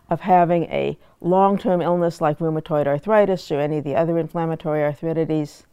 of 0.10 0.22
having 0.22 0.64
a 0.66 0.98
long 1.22 1.58
term 1.58 1.82
illness 1.82 2.22
like 2.22 2.40
rheumatoid 2.40 2.88
arthritis 2.88 3.52
or 3.52 3.60
any 3.60 3.80
of 3.80 3.84
the 3.84 3.96
other 3.96 4.18
inflammatory 4.18 4.80
arthritides 4.82 5.64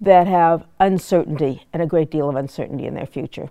that 0.00 0.26
have 0.26 0.64
uncertainty 0.78 1.66
and 1.72 1.82
a 1.82 1.86
great 1.86 2.10
deal 2.10 2.28
of 2.28 2.36
uncertainty 2.36 2.86
in 2.86 2.94
their 2.94 3.06
future. 3.06 3.50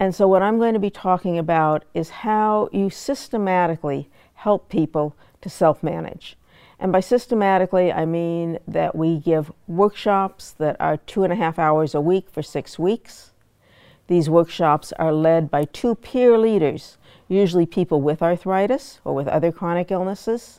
And 0.00 0.14
so, 0.14 0.26
what 0.26 0.42
I'm 0.42 0.58
going 0.58 0.74
to 0.74 0.80
be 0.80 0.90
talking 0.90 1.38
about 1.38 1.84
is 1.94 2.10
how 2.10 2.68
you 2.72 2.90
systematically 2.90 4.08
help 4.42 4.68
people 4.68 5.14
to 5.40 5.48
self 5.48 5.82
manage. 5.82 6.36
And 6.80 6.90
by 6.90 6.98
systematically, 6.98 7.92
I 7.92 8.04
mean 8.04 8.58
that 8.66 8.96
we 8.96 9.18
give 9.18 9.52
workshops 9.68 10.50
that 10.58 10.76
are 10.80 10.96
two 10.96 11.22
and 11.22 11.32
a 11.32 11.36
half 11.36 11.60
hours 11.60 11.94
a 11.94 12.00
week 12.00 12.28
for 12.28 12.42
six 12.42 12.76
weeks. 12.76 13.30
These 14.08 14.28
workshops 14.28 14.92
are 14.98 15.12
led 15.12 15.48
by 15.48 15.64
two 15.66 15.94
peer 15.94 16.36
leaders, 16.36 16.98
usually 17.28 17.66
people 17.66 18.00
with 18.00 18.20
arthritis 18.20 19.00
or 19.04 19.14
with 19.14 19.28
other 19.28 19.52
chronic 19.52 19.92
illnesses. 19.92 20.58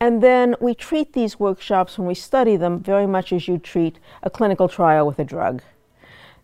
And 0.00 0.22
then 0.22 0.56
we 0.58 0.74
treat 0.74 1.12
these 1.12 1.38
workshops 1.38 1.98
when 1.98 2.08
we 2.08 2.14
study 2.14 2.56
them 2.56 2.80
very 2.80 3.06
much 3.06 3.30
as 3.30 3.46
you 3.46 3.58
treat 3.58 3.98
a 4.22 4.30
clinical 4.30 4.68
trial 4.68 5.06
with 5.06 5.18
a 5.18 5.24
drug. 5.24 5.62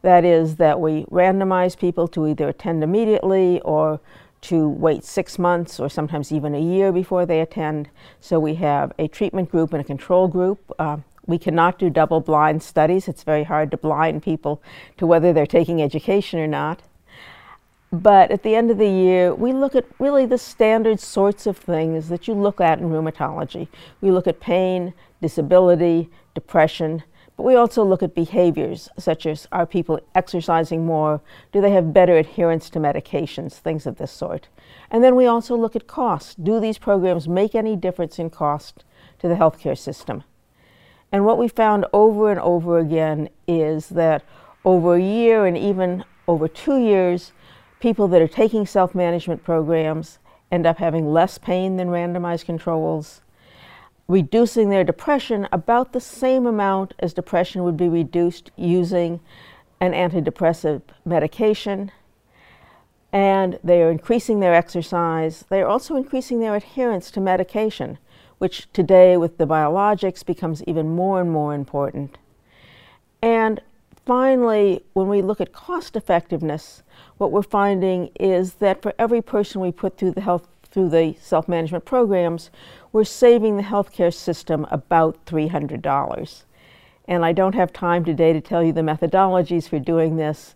That 0.03 0.27
is, 0.27 0.57
that 0.57 0.81
we 0.81 1.05
randomize 1.07 1.79
people 1.79 2.07
to 2.09 2.27
either 2.27 2.51
attend 2.51 2.85
immediately 2.85 3.63
or 3.63 4.01
to 4.47 4.69
wait 4.69 5.05
six 5.05 5.39
months 5.39 5.81
or 5.81 5.89
sometimes 5.89 6.31
even 6.33 6.55
a 6.55 6.61
year 6.61 6.93
before 6.93 7.27
they 7.27 7.41
attend. 7.41 7.89
So 8.21 8.39
we 8.39 8.55
have 8.57 8.93
a 8.99 9.09
treatment 9.09 9.51
group 9.51 9.73
and 9.73 9.81
a 9.81 9.85
control 9.85 10.29
group. 10.29 10.73
Uh, 10.79 10.99
we 11.27 11.39
cannot 11.39 11.79
do 11.79 11.91
double 11.91 12.21
blind 12.21 12.63
studies. 12.63 13.09
It's 13.09 13.25
very 13.25 13.45
hard 13.45 13.71
to 13.73 13.77
blind 13.77 14.23
people 14.23 14.63
to 14.99 15.07
whether 15.07 15.33
they're 15.33 15.47
taking 15.47 15.83
education 15.83 16.39
or 16.39 16.47
not. 16.47 16.83
But 17.93 18.31
at 18.31 18.43
the 18.43 18.55
end 18.55 18.71
of 18.71 18.79
the 18.79 18.89
year, 18.89 19.35
we 19.35 19.53
look 19.53 19.75
at 19.75 19.87
really 19.99 20.27
the 20.27 20.39
standard 20.39 21.01
sorts 21.01 21.47
of 21.47 21.57
things 21.57 22.09
that 22.09 22.29
you 22.29 22.35
look 22.35 22.61
at 22.61 22.79
in 22.79 22.91
rheumatology. 22.91 23.69
We 24.01 24.11
look 24.11 24.27
at 24.27 24.41
pain, 24.41 24.93
disability, 25.21 26.11
depression, 26.35 27.03
but 27.37 27.43
we 27.43 27.55
also 27.55 27.85
look 27.85 28.03
at 28.03 28.15
behaviors 28.15 28.89
such 28.99 29.27
as 29.27 29.47
are 29.53 29.67
people 29.67 30.01
exercising 30.15 30.87
more? 30.87 31.21
Do 31.53 31.61
they 31.61 31.71
have 31.71 31.93
better 31.93 32.17
adherence 32.17 32.71
to 32.71 32.79
medications? 32.79 33.55
Things 33.55 33.87
of 33.87 33.97
this 33.97 34.11
sort. 34.11 34.49
And 34.91 35.05
then 35.05 35.15
we 35.17 35.27
also 35.27 35.55
look 35.55 35.77
at 35.77 35.87
cost. 35.87 36.43
Do 36.43 36.59
these 36.59 36.79
programs 36.79 37.29
make 37.29 37.55
any 37.55 37.77
difference 37.77 38.19
in 38.19 38.31
cost 38.31 38.85
to 39.19 39.29
the 39.29 39.35
healthcare 39.35 39.77
system? 39.77 40.25
And 41.13 41.25
what 41.25 41.39
we 41.39 41.49
found 41.49 41.85
over 41.93 42.31
and 42.31 42.41
over 42.41 42.79
again 42.79 43.29
is 43.47 43.91
that 43.91 44.25
over 44.65 44.95
a 44.97 45.03
year 45.03 45.47
and 45.47 45.57
even 45.57 46.05
over 46.27 46.49
two 46.49 46.79
years, 46.79 47.33
people 47.81 48.09
that 48.09 48.23
are 48.23 48.29
taking 48.29 48.67
self 48.67 48.95
management 48.95 49.45
programs 49.45 50.19
end 50.51 50.67
up 50.67 50.79
having 50.79 51.13
less 51.13 51.39
pain 51.39 51.77
than 51.77 51.89
randomized 51.89 52.47
controls 52.47 53.21
reducing 54.09 54.71
their 54.71 54.85
depression 54.85 55.49
about 55.51 55.93
the 55.93 56.01
same 56.01 56.47
amount 56.47 56.95
as 56.99 57.13
depression 57.13 57.65
would 57.65 57.77
be 57.77 57.89
reduced 57.89 58.51
using 58.57 59.21
an 59.81 59.93
antidepressive 59.93 60.83
medication. 61.05 61.91
And 63.13 63.59
they 63.65 63.83
are 63.83 63.91
increasing 63.91 64.41
their 64.41 64.55
exercise. 64.55 65.45
They 65.49 65.61
are 65.61 65.69
also 65.69 65.97
increasing 65.97 66.41
their 66.41 66.55
adherence 66.55 67.11
to 67.13 67.21
medication, 67.21 67.99
which 68.39 68.71
today 68.73 69.17
with 69.17 69.39
the 69.39 69.47
biologics 69.47 70.25
becomes 70.25 70.63
even 70.65 70.95
more 70.95 71.21
and 71.21 71.31
more 71.31 71.55
important. 71.55 72.19
And 73.23 73.61
finally, 74.05 74.85
when 74.93 75.09
we 75.09 75.23
look 75.23 75.41
at 75.41 75.53
cost 75.53 75.97
effectiveness, 75.97 76.83
what 77.19 77.33
we're 77.33 77.43
finding 77.43 78.11
is 78.21 78.55
that 78.55 78.83
for 78.83 78.95
every 78.99 79.23
person 79.23 79.61
we 79.61 79.73
put 79.73 79.97
through 79.97 80.13
the 80.13 80.21
health 80.21 80.47
through 80.77 80.91
the 80.91 81.17
self-management 81.23 81.87
programs, 81.87 82.51
we're 82.93 83.03
saving 83.03 83.57
the 83.57 83.63
healthcare 83.63 84.13
system 84.13 84.67
about 84.71 85.17
$300. 85.25 86.45
And 87.09 87.25
I 87.25 87.33
don't 87.33 87.55
have 87.55 87.73
time 87.73 88.05
today 88.05 88.35
to 88.35 88.43
tell 88.43 88.63
you 88.63 88.75
the 88.75 88.83
methodologies 88.83 89.67
for 89.67 89.79
doing 89.79 90.17
this. 90.17 90.55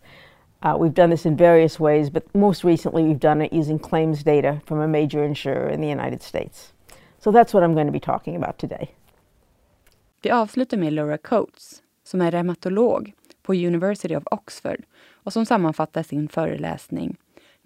Uh, 0.62 0.76
we've 0.78 0.92
done 0.92 1.08
this 1.08 1.24
in 1.24 1.38
various 1.38 1.80
ways, 1.80 2.10
but 2.10 2.34
most 2.34 2.64
recently 2.64 3.02
we've 3.02 3.18
done 3.18 3.40
it 3.40 3.50
using 3.50 3.78
claims 3.78 4.22
data 4.22 4.60
from 4.66 4.80
a 4.80 4.86
major 4.86 5.24
insurer 5.24 5.70
in 5.70 5.80
the 5.80 5.88
United 5.88 6.22
States. 6.22 6.74
So 7.18 7.30
that's 7.30 7.54
what 7.54 7.62
I'm 7.62 7.72
going 7.72 7.86
to 7.86 7.92
be 7.92 8.00
talking 8.00 8.36
about 8.36 8.58
today. 8.58 8.90
Vi 10.22 10.30
avslutar 10.30 10.76
med 10.76 10.92
Laura 10.92 11.18
Coates, 11.18 11.82
som 12.04 12.20
är 12.20 12.30
reumatolog 12.30 13.12
på 13.42 13.54
University 13.54 14.16
of 14.16 14.24
Oxford 14.30 14.84
och 15.24 15.32
som 15.32 15.46
sammanfattar 15.46 16.02
sin 16.02 16.28
föreläsning 16.28 17.16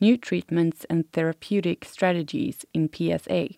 New 0.01 0.17
Treatments 0.17 0.85
and 0.91 1.11
Therapeutic 1.13 1.85
Strategies 1.85 2.65
in 2.75 2.91
PSA. 2.93 3.49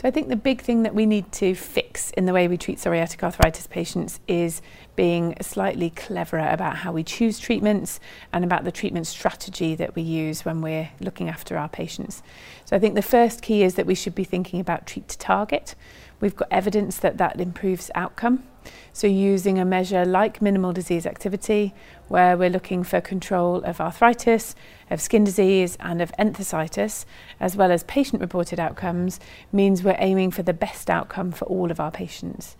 So 0.00 0.08
I 0.08 0.10
think 0.10 0.30
the 0.30 0.36
big 0.36 0.62
thing 0.62 0.82
that 0.84 0.94
we 0.94 1.04
need 1.04 1.30
to 1.32 1.54
fix 1.54 2.10
in 2.12 2.24
the 2.24 2.32
way 2.32 2.48
we 2.48 2.56
treat 2.56 2.78
psoriatic 2.78 3.22
arthritis 3.22 3.66
patients 3.66 4.18
is 4.26 4.62
being 4.96 5.36
slightly 5.42 5.90
cleverer 5.90 6.48
about 6.48 6.76
how 6.76 6.90
we 6.90 7.04
choose 7.04 7.38
treatments 7.38 8.00
and 8.32 8.42
about 8.42 8.64
the 8.64 8.72
treatment 8.72 9.06
strategy 9.06 9.74
that 9.74 9.94
we 9.94 10.00
use 10.00 10.42
when 10.42 10.62
we're 10.62 10.88
looking 11.00 11.28
after 11.28 11.58
our 11.58 11.68
patients. 11.68 12.22
So 12.64 12.74
I 12.74 12.78
think 12.78 12.94
the 12.94 13.02
first 13.02 13.42
key 13.42 13.62
is 13.62 13.74
that 13.74 13.84
we 13.84 13.94
should 13.94 14.14
be 14.14 14.24
thinking 14.24 14.58
about 14.58 14.86
treat 14.86 15.06
to 15.08 15.18
target. 15.18 15.74
We've 16.20 16.36
got 16.36 16.48
evidence 16.50 16.98
that 16.98 17.18
that 17.18 17.40
improves 17.40 17.90
outcome. 17.94 18.44
So 18.92 19.06
using 19.06 19.58
a 19.58 19.64
measure 19.64 20.04
like 20.04 20.42
minimal 20.42 20.72
disease 20.72 21.06
activity, 21.06 21.72
where 22.08 22.36
we're 22.36 22.50
looking 22.50 22.82
for 22.84 23.00
control 23.00 23.62
of 23.64 23.80
arthritis, 23.80 24.54
of 24.90 25.00
skin 25.00 25.24
disease 25.24 25.76
and 25.80 26.02
of 26.02 26.12
enthesitis, 26.18 27.04
as 27.38 27.56
well 27.56 27.70
as 27.70 27.84
patient 27.84 28.20
reported 28.20 28.60
outcomes, 28.60 29.20
means 29.52 29.82
we're 29.82 29.96
aiming 29.98 30.30
for 30.30 30.42
the 30.42 30.52
best 30.52 30.90
outcome 30.90 31.32
for 31.32 31.46
all 31.46 31.70
of 31.70 31.80
our 31.80 31.90
patients. 31.90 32.56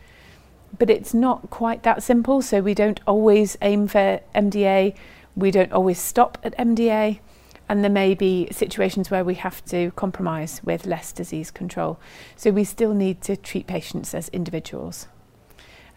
But 0.78 0.88
it's 0.88 1.12
not 1.12 1.50
quite 1.50 1.82
that 1.82 2.02
simple, 2.02 2.42
so 2.42 2.60
we 2.60 2.74
don't 2.74 3.00
always 3.06 3.58
aim 3.60 3.88
for 3.88 4.20
MDA, 4.34 4.94
we 5.36 5.50
don't 5.50 5.72
always 5.72 5.98
stop 5.98 6.38
at 6.42 6.56
MDA. 6.56 7.18
And 7.70 7.84
there 7.84 7.90
may 7.90 8.14
be 8.14 8.48
situations 8.50 9.12
where 9.12 9.24
we 9.24 9.36
have 9.36 9.64
to 9.64 9.92
compromise 9.92 10.60
with 10.64 10.86
less 10.86 11.12
disease 11.12 11.52
control. 11.52 12.00
So 12.34 12.50
we 12.50 12.64
still 12.64 12.94
need 12.94 13.20
to 13.22 13.36
treat 13.36 13.68
patients 13.68 14.12
as 14.12 14.28
individuals. 14.30 15.06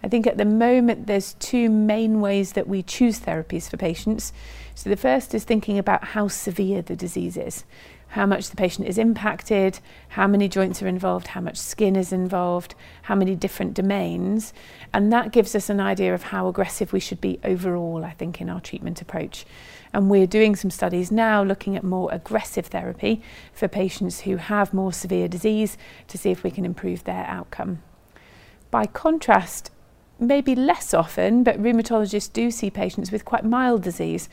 I 0.03 0.07
think 0.07 0.27
at 0.27 0.37
the 0.37 0.45
moment 0.45 1.07
there's 1.07 1.33
two 1.33 1.71
main 1.71 2.21
ways 2.21 2.51
that 2.51 2.67
we 2.67 2.83
choose 2.83 3.21
therapies 3.21 3.71
for 3.71 3.77
patients. 3.77 4.33
So 4.75 4.87
the 4.87 4.95
first 4.95 5.33
is 5.33 5.45
thinking 5.45 5.79
about 5.79 6.03
how 6.03 6.27
severe 6.27 6.83
the 6.83 6.95
disease 6.95 7.37
is, 7.37 7.63
how 8.09 8.27
much 8.27 8.51
the 8.51 8.55
patient 8.55 8.87
is 8.87 8.99
impacted, 8.99 9.79
how 10.09 10.27
many 10.27 10.47
joints 10.47 10.83
are 10.83 10.87
involved, 10.87 11.25
how 11.25 11.41
much 11.41 11.57
skin 11.57 11.95
is 11.95 12.13
involved, 12.13 12.75
how 13.01 13.15
many 13.15 13.33
different 13.33 13.73
domains. 13.73 14.53
And 14.93 15.11
that 15.11 15.31
gives 15.31 15.55
us 15.55 15.71
an 15.71 15.79
idea 15.79 16.13
of 16.13 16.21
how 16.21 16.47
aggressive 16.47 16.93
we 16.93 16.99
should 16.99 17.19
be 17.19 17.39
overall, 17.43 18.05
I 18.05 18.11
think, 18.11 18.39
in 18.39 18.47
our 18.47 18.61
treatment 18.61 19.01
approach. 19.01 19.47
And 19.93 20.09
we're 20.09 20.27
doing 20.27 20.55
some 20.55 20.71
studies 20.71 21.11
now 21.11 21.43
looking 21.43 21.75
at 21.75 21.83
more 21.83 22.11
aggressive 22.11 22.65
therapy 22.65 23.21
for 23.53 23.67
patients 23.67 24.21
who 24.21 24.37
have 24.37 24.73
more 24.73 24.91
severe 24.91 25.27
disease 25.27 25.77
to 26.07 26.17
see 26.17 26.31
if 26.31 26.43
we 26.43 26.49
can 26.49 26.65
improve 26.65 27.03
their 27.03 27.25
outcome. 27.25 27.83
By 28.71 28.87
contrast, 28.87 29.69
maybe 30.19 30.55
less 30.55 30.93
often, 30.93 31.43
but 31.43 31.61
rheumatologists 31.61 32.33
do 32.33 32.49
see 32.49 32.71
patients 32.71 33.11
with 33.11 33.25
quite 33.25 33.45
mild 33.45 33.83
disease. 33.83 34.29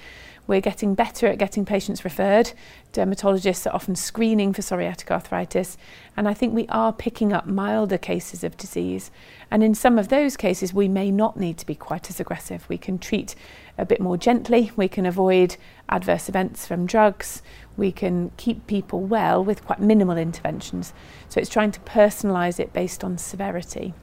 We're 0.50 0.60
getting 0.60 0.96
better 0.96 1.28
at 1.28 1.38
getting 1.38 1.64
patients 1.64 2.04
referred. 2.04 2.54
Dermatologists 2.92 3.68
are 3.68 3.72
often 3.72 3.94
screening 3.94 4.52
for 4.52 4.62
psoriatic 4.62 5.08
arthritis, 5.08 5.78
and 6.16 6.26
I 6.26 6.34
think 6.34 6.52
we 6.52 6.66
are 6.66 6.92
picking 6.92 7.32
up 7.32 7.46
milder 7.46 7.96
cases 7.96 8.42
of 8.42 8.56
disease. 8.56 9.12
And 9.48 9.62
in 9.62 9.76
some 9.76 9.96
of 9.96 10.08
those 10.08 10.36
cases, 10.36 10.74
we 10.74 10.88
may 10.88 11.12
not 11.12 11.36
need 11.36 11.56
to 11.58 11.66
be 11.66 11.76
quite 11.76 12.10
as 12.10 12.18
aggressive. 12.18 12.68
We 12.68 12.78
can 12.78 12.98
treat 12.98 13.36
a 13.78 13.86
bit 13.86 14.00
more 14.00 14.16
gently, 14.16 14.72
we 14.74 14.88
can 14.88 15.06
avoid 15.06 15.56
adverse 15.88 16.28
events 16.28 16.66
from 16.66 16.84
drugs, 16.84 17.42
we 17.76 17.92
can 17.92 18.32
keep 18.36 18.66
people 18.66 18.98
well 18.98 19.44
with 19.44 19.64
quite 19.64 19.78
minimal 19.78 20.18
interventions. 20.18 20.92
So 21.28 21.38
it's 21.38 21.48
trying 21.48 21.70
to 21.70 21.80
personalise 21.82 22.58
it 22.58 22.72
based 22.72 23.04
on 23.04 23.18
severity. 23.18 23.94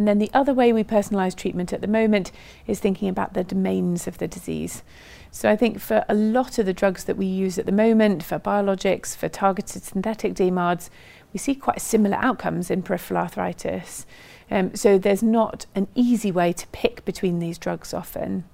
And 0.00 0.08
then 0.08 0.16
the 0.16 0.30
other 0.32 0.54
way 0.54 0.72
we 0.72 0.82
personalise 0.82 1.36
treatment 1.36 1.74
at 1.74 1.82
the 1.82 1.86
moment 1.86 2.32
is 2.66 2.80
thinking 2.80 3.10
about 3.10 3.34
the 3.34 3.44
domains 3.44 4.06
of 4.06 4.16
the 4.16 4.26
disease. 4.26 4.82
So 5.30 5.50
I 5.50 5.56
think 5.56 5.78
for 5.78 6.06
a 6.08 6.14
lot 6.14 6.58
of 6.58 6.64
the 6.64 6.72
drugs 6.72 7.04
that 7.04 7.18
we 7.18 7.26
use 7.26 7.58
at 7.58 7.66
the 7.66 7.70
moment, 7.70 8.22
for 8.22 8.38
biologics, 8.38 9.14
for 9.14 9.28
targeted 9.28 9.82
synthetic 9.82 10.32
DMARDs, 10.32 10.88
we 11.34 11.38
see 11.38 11.54
quite 11.54 11.82
similar 11.82 12.16
outcomes 12.16 12.70
in 12.70 12.80
peripheral 12.80 13.20
arthritis. 13.20 14.06
Um, 14.50 14.74
so 14.74 14.96
there's 14.96 15.22
not 15.22 15.66
an 15.74 15.86
easy 15.94 16.32
way 16.32 16.54
to 16.54 16.66
pick 16.68 17.04
between 17.04 17.38
these 17.38 17.58
drugs 17.58 17.92
often. 17.92 18.44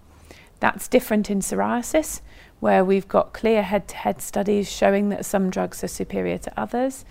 That's 0.58 0.88
different 0.88 1.30
in 1.30 1.42
psoriasis, 1.42 2.22
where 2.58 2.84
we've 2.84 3.06
got 3.06 3.32
clear 3.32 3.62
head-to-head 3.62 4.20
studies 4.20 4.68
showing 4.68 5.10
that 5.10 5.24
some 5.24 5.50
drugs 5.50 5.84
are 5.84 5.88
superior 5.88 6.38
to 6.38 6.60
others. 6.60 7.04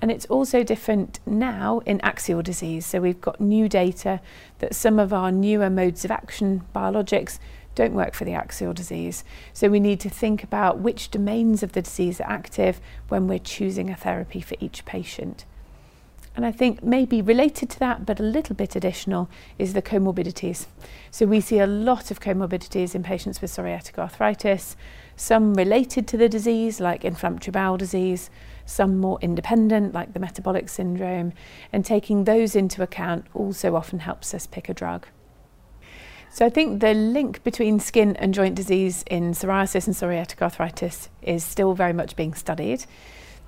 And 0.00 0.10
it's 0.10 0.26
also 0.26 0.62
different 0.62 1.20
now 1.24 1.80
in 1.86 2.00
axial 2.02 2.42
disease. 2.42 2.84
So 2.84 3.00
we've 3.00 3.20
got 3.20 3.40
new 3.40 3.68
data 3.68 4.20
that 4.58 4.74
some 4.74 4.98
of 4.98 5.12
our 5.12 5.32
newer 5.32 5.70
modes 5.70 6.04
of 6.04 6.10
action 6.10 6.62
biologics 6.74 7.38
don't 7.74 7.94
work 7.94 8.14
for 8.14 8.24
the 8.24 8.34
axial 8.34 8.72
disease. 8.72 9.24
So 9.52 9.68
we 9.68 9.80
need 9.80 10.00
to 10.00 10.10
think 10.10 10.42
about 10.42 10.78
which 10.78 11.10
domains 11.10 11.62
of 11.62 11.72
the 11.72 11.82
disease 11.82 12.20
are 12.20 12.30
active 12.30 12.80
when 13.08 13.26
we're 13.26 13.38
choosing 13.38 13.90
a 13.90 13.96
therapy 13.96 14.40
for 14.40 14.56
each 14.60 14.84
patient. 14.84 15.44
And 16.36 16.44
I 16.44 16.50
think 16.50 16.82
maybe 16.82 17.22
related 17.22 17.70
to 17.70 17.78
that, 17.78 18.04
but 18.04 18.18
a 18.18 18.24
little 18.24 18.56
bit 18.56 18.74
additional, 18.74 19.28
is 19.58 19.72
the 19.72 19.82
comorbidities. 19.82 20.66
So 21.10 21.26
we 21.26 21.40
see 21.40 21.60
a 21.60 21.66
lot 21.66 22.10
of 22.10 22.20
comorbidities 22.20 22.94
in 22.94 23.04
patients 23.04 23.40
with 23.40 23.52
psoriatic 23.52 23.98
arthritis, 23.98 24.76
some 25.16 25.54
related 25.54 26.06
to 26.08 26.16
the 26.16 26.28
disease, 26.28 26.80
like 26.80 27.04
inflammatory 27.04 27.52
bowel 27.52 27.76
disease, 27.76 28.30
some 28.66 28.98
more 28.98 29.18
independent, 29.20 29.92
like 29.92 30.12
the 30.12 30.20
metabolic 30.20 30.68
syndrome, 30.68 31.32
and 31.72 31.84
taking 31.84 32.24
those 32.24 32.56
into 32.56 32.82
account 32.82 33.26
also 33.34 33.76
often 33.76 34.00
helps 34.00 34.34
us 34.34 34.46
pick 34.46 34.68
a 34.68 34.74
drug. 34.74 35.06
So 36.30 36.44
I 36.44 36.50
think 36.50 36.80
the 36.80 36.94
link 36.94 37.44
between 37.44 37.78
skin 37.78 38.16
and 38.16 38.34
joint 38.34 38.56
disease 38.56 39.04
in 39.08 39.32
psoriasis 39.34 39.86
and 39.86 39.94
psoriatic 39.94 40.42
arthritis 40.42 41.08
is 41.22 41.44
still 41.44 41.74
very 41.74 41.92
much 41.92 42.16
being 42.16 42.34
studied. 42.34 42.86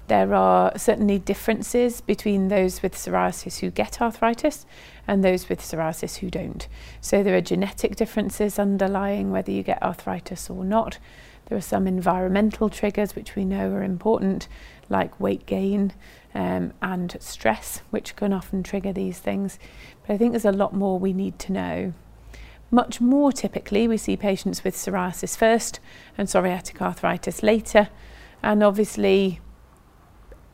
There 0.07 0.35
are 0.35 0.71
certainly 0.79 1.19
differences 1.19 2.01
between 2.01 2.47
those 2.47 2.83
with 2.83 2.95
psoriasis 2.95 3.59
who 3.59 3.71
get 3.73 4.01
arthritis 4.01 4.65
and 5.09 5.25
those 5.25 5.49
with 5.49 5.61
psoriasis 5.61 6.19
who 6.19 6.31
don't. 6.31 6.69
So 7.01 7.25
there 7.25 7.37
are 7.37 7.41
genetic 7.41 7.97
differences 7.97 8.57
underlying 8.57 9.33
whether 9.33 9.51
you 9.51 9.65
get 9.65 9.83
arthritis 9.83 10.49
or 10.49 10.65
not. 10.65 10.99
There 11.47 11.57
are 11.57 11.63
some 11.63 11.87
environmental 11.87 12.69
triggers 12.69 13.15
which 13.15 13.37
we 13.37 13.45
know 13.45 13.71
are 13.71 13.83
important, 13.83 14.49
like 14.89 15.19
weight 15.21 15.47
gain 15.47 15.93
um, 16.35 16.73
and 16.83 17.17
stress, 17.21 17.83
which 17.91 18.17
can 18.17 18.33
often 18.33 18.63
trigger 18.63 18.93
these 18.93 19.19
things. 19.19 19.59
But 20.07 20.15
I 20.15 20.19
think 20.19 20.33
there's 20.33 20.45
a 20.45 20.53
lot 20.53 20.75
more 20.75 20.99
we 20.99 21.13
need 21.13 21.39
to 21.41 21.53
know. 21.53 21.93
Much 22.71 23.01
more 23.01 23.31
typically, 23.31 23.87
we 23.87 23.97
see 23.97 24.17
patients 24.17 24.65
with 24.65 24.75
psoriasis 24.75 25.37
first 25.37 25.79
and 26.19 26.27
psoriatic 26.27 26.81
arthritis 26.81 27.43
later, 27.43 27.89
and 28.43 28.63
obviously 28.63 29.41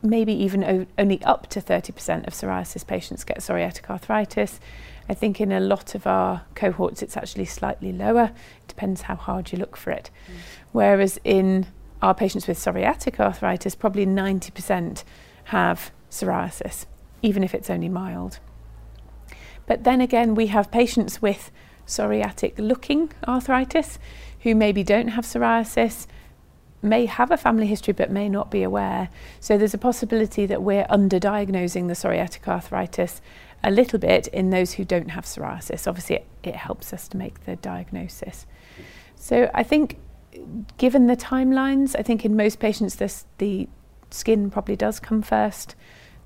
maybe 0.03 0.33
even 0.33 0.87
only 0.97 1.23
up 1.23 1.47
to 1.47 1.61
30% 1.61 2.27
of 2.27 2.33
psoriasis 2.33 2.85
patients 2.85 3.23
get 3.23 3.39
psoriatic 3.39 3.89
arthritis. 3.89 4.59
I 5.07 5.13
think 5.13 5.39
in 5.41 5.51
a 5.51 5.59
lot 5.59 5.95
of 5.95 6.05
our 6.05 6.43
cohorts 6.55 7.01
it's 7.01 7.17
actually 7.17 7.45
slightly 7.45 7.93
lower, 7.93 8.31
it 8.61 8.67
depends 8.67 9.03
how 9.03 9.15
hard 9.15 9.51
you 9.51 9.57
look 9.57 9.77
for 9.77 9.91
it. 9.91 10.09
Mm. 10.27 10.33
Whereas 10.73 11.19
in 11.23 11.67
our 12.01 12.13
patients 12.13 12.47
with 12.47 12.57
psoriatic 12.57 13.19
arthritis, 13.19 13.75
probably 13.75 14.05
90% 14.05 15.03
have 15.45 15.91
psoriasis, 16.11 16.85
even 17.21 17.43
if 17.43 17.55
it's 17.55 17.69
only 17.69 17.89
mild. 17.89 18.39
But 19.65 19.85
then 19.85 20.01
again, 20.01 20.35
we 20.35 20.47
have 20.47 20.71
patients 20.71 21.21
with 21.21 21.51
psoriatic 21.87 22.53
looking 22.57 23.11
arthritis 23.27 23.99
who 24.41 24.55
maybe 24.55 24.83
don't 24.83 25.09
have 25.09 25.25
psoriasis, 25.25 26.07
may 26.81 27.05
have 27.05 27.31
a 27.31 27.37
family 27.37 27.67
history 27.67 27.93
but 27.93 28.11
may 28.11 28.27
not 28.27 28.51
be 28.51 28.63
aware. 28.63 29.09
So 29.39 29.57
there's 29.57 29.73
a 29.73 29.77
possibility 29.77 30.45
that 30.45 30.61
we're 30.61 30.85
underdiagnosing 30.85 31.87
the 31.87 31.93
psoriatic 31.93 32.47
arthritis 32.47 33.21
a 33.63 33.71
little 33.71 33.99
bit 33.99 34.27
in 34.27 34.49
those 34.49 34.73
who 34.73 34.83
don't 34.83 35.11
have 35.11 35.23
psoriasis. 35.23 35.87
Obviously, 35.87 36.17
it, 36.17 36.27
it 36.43 36.55
helps 36.55 36.91
us 36.91 37.07
to 37.07 37.17
make 37.17 37.45
the 37.45 37.55
diagnosis. 37.55 38.45
So 39.15 39.49
I 39.53 39.63
think, 39.63 39.99
given 40.77 41.07
the 41.07 41.17
timelines, 41.17 41.95
I 41.97 42.03
think 42.03 42.25
in 42.25 42.35
most 42.35 42.59
patients 42.59 42.95
this, 42.95 43.25
the 43.37 43.67
skin 44.09 44.49
probably 44.49 44.75
does 44.75 44.99
come 44.99 45.21
first. 45.21 45.75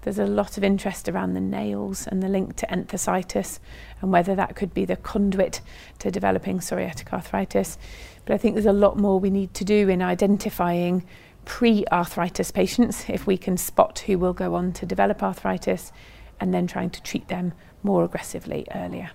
There's 0.02 0.20
a 0.20 0.26
lot 0.26 0.58
of 0.58 0.64
interest 0.64 1.10
around 1.10 1.34
the 1.34 1.42
nails 1.42 2.08
and 2.08 2.24
the 2.24 2.30
link 2.30 2.56
to 2.58 2.68
enthesitis 2.68 3.60
and 4.02 4.12
whether 4.12 4.36
that 4.36 4.56
could 4.56 4.74
be 4.74 4.86
the 4.86 4.96
conduit 4.96 5.62
to 6.00 6.12
developing 6.12 6.60
psoriatic 6.60 7.12
arthritis. 7.12 7.78
But 8.26 8.34
I 8.34 8.38
think 8.38 8.56
there's 8.56 8.66
a 8.66 8.72
lot 8.72 8.98
more 8.98 9.20
we 9.20 9.30
need 9.30 9.54
to 9.56 9.66
do 9.66 9.90
in 9.90 10.02
identifying 10.02 11.06
pre-arthritis 11.46 12.52
patients 12.52 13.10
if 13.10 13.28
we 13.28 13.38
can 13.38 13.58
spot 13.58 14.00
who 14.00 14.18
will 14.18 14.34
go 14.34 14.56
on 14.56 14.74
to 14.74 14.86
develop 14.86 15.24
arthritis 15.24 15.92
and 16.40 16.54
then 16.54 16.68
trying 16.68 16.90
to 16.92 17.02
treat 17.02 17.28
them 17.28 17.54
more 17.84 18.04
aggressively 18.04 18.66
earlier. 18.76 19.12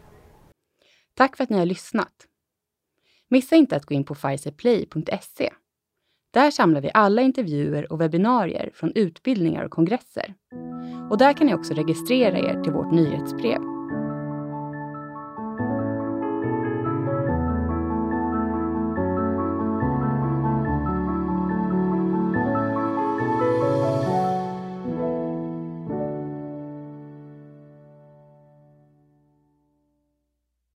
Tack 1.15 1.37
för 1.37 1.45
att 1.45 1.51
ni 1.51 1.59
har 1.59 1.67
lyssnat. 1.67 2.27
Missa 3.33 3.57
inte 3.57 3.77
att 3.77 3.87
gå 3.87 3.95
in 3.95 4.05
på 4.05 4.15
pfizerplay.se. 4.15 5.51
Där 6.33 6.51
samlar 6.51 6.81
vi 6.81 6.91
alla 6.95 7.23
intervjuer 7.23 7.93
och 7.93 8.01
webbinarier 8.01 8.71
från 8.75 8.93
utbildningar 8.95 9.65
och 9.65 9.71
kongresser. 9.71 10.35
Och 11.11 11.19
där 11.19 11.33
kan 11.33 11.47
ni 11.47 11.55
också 11.55 11.75
registrera 11.75 12.39
er 12.39 12.63
till 12.63 12.73
vårt 12.73 12.93
nyhetsbrev 12.93 13.82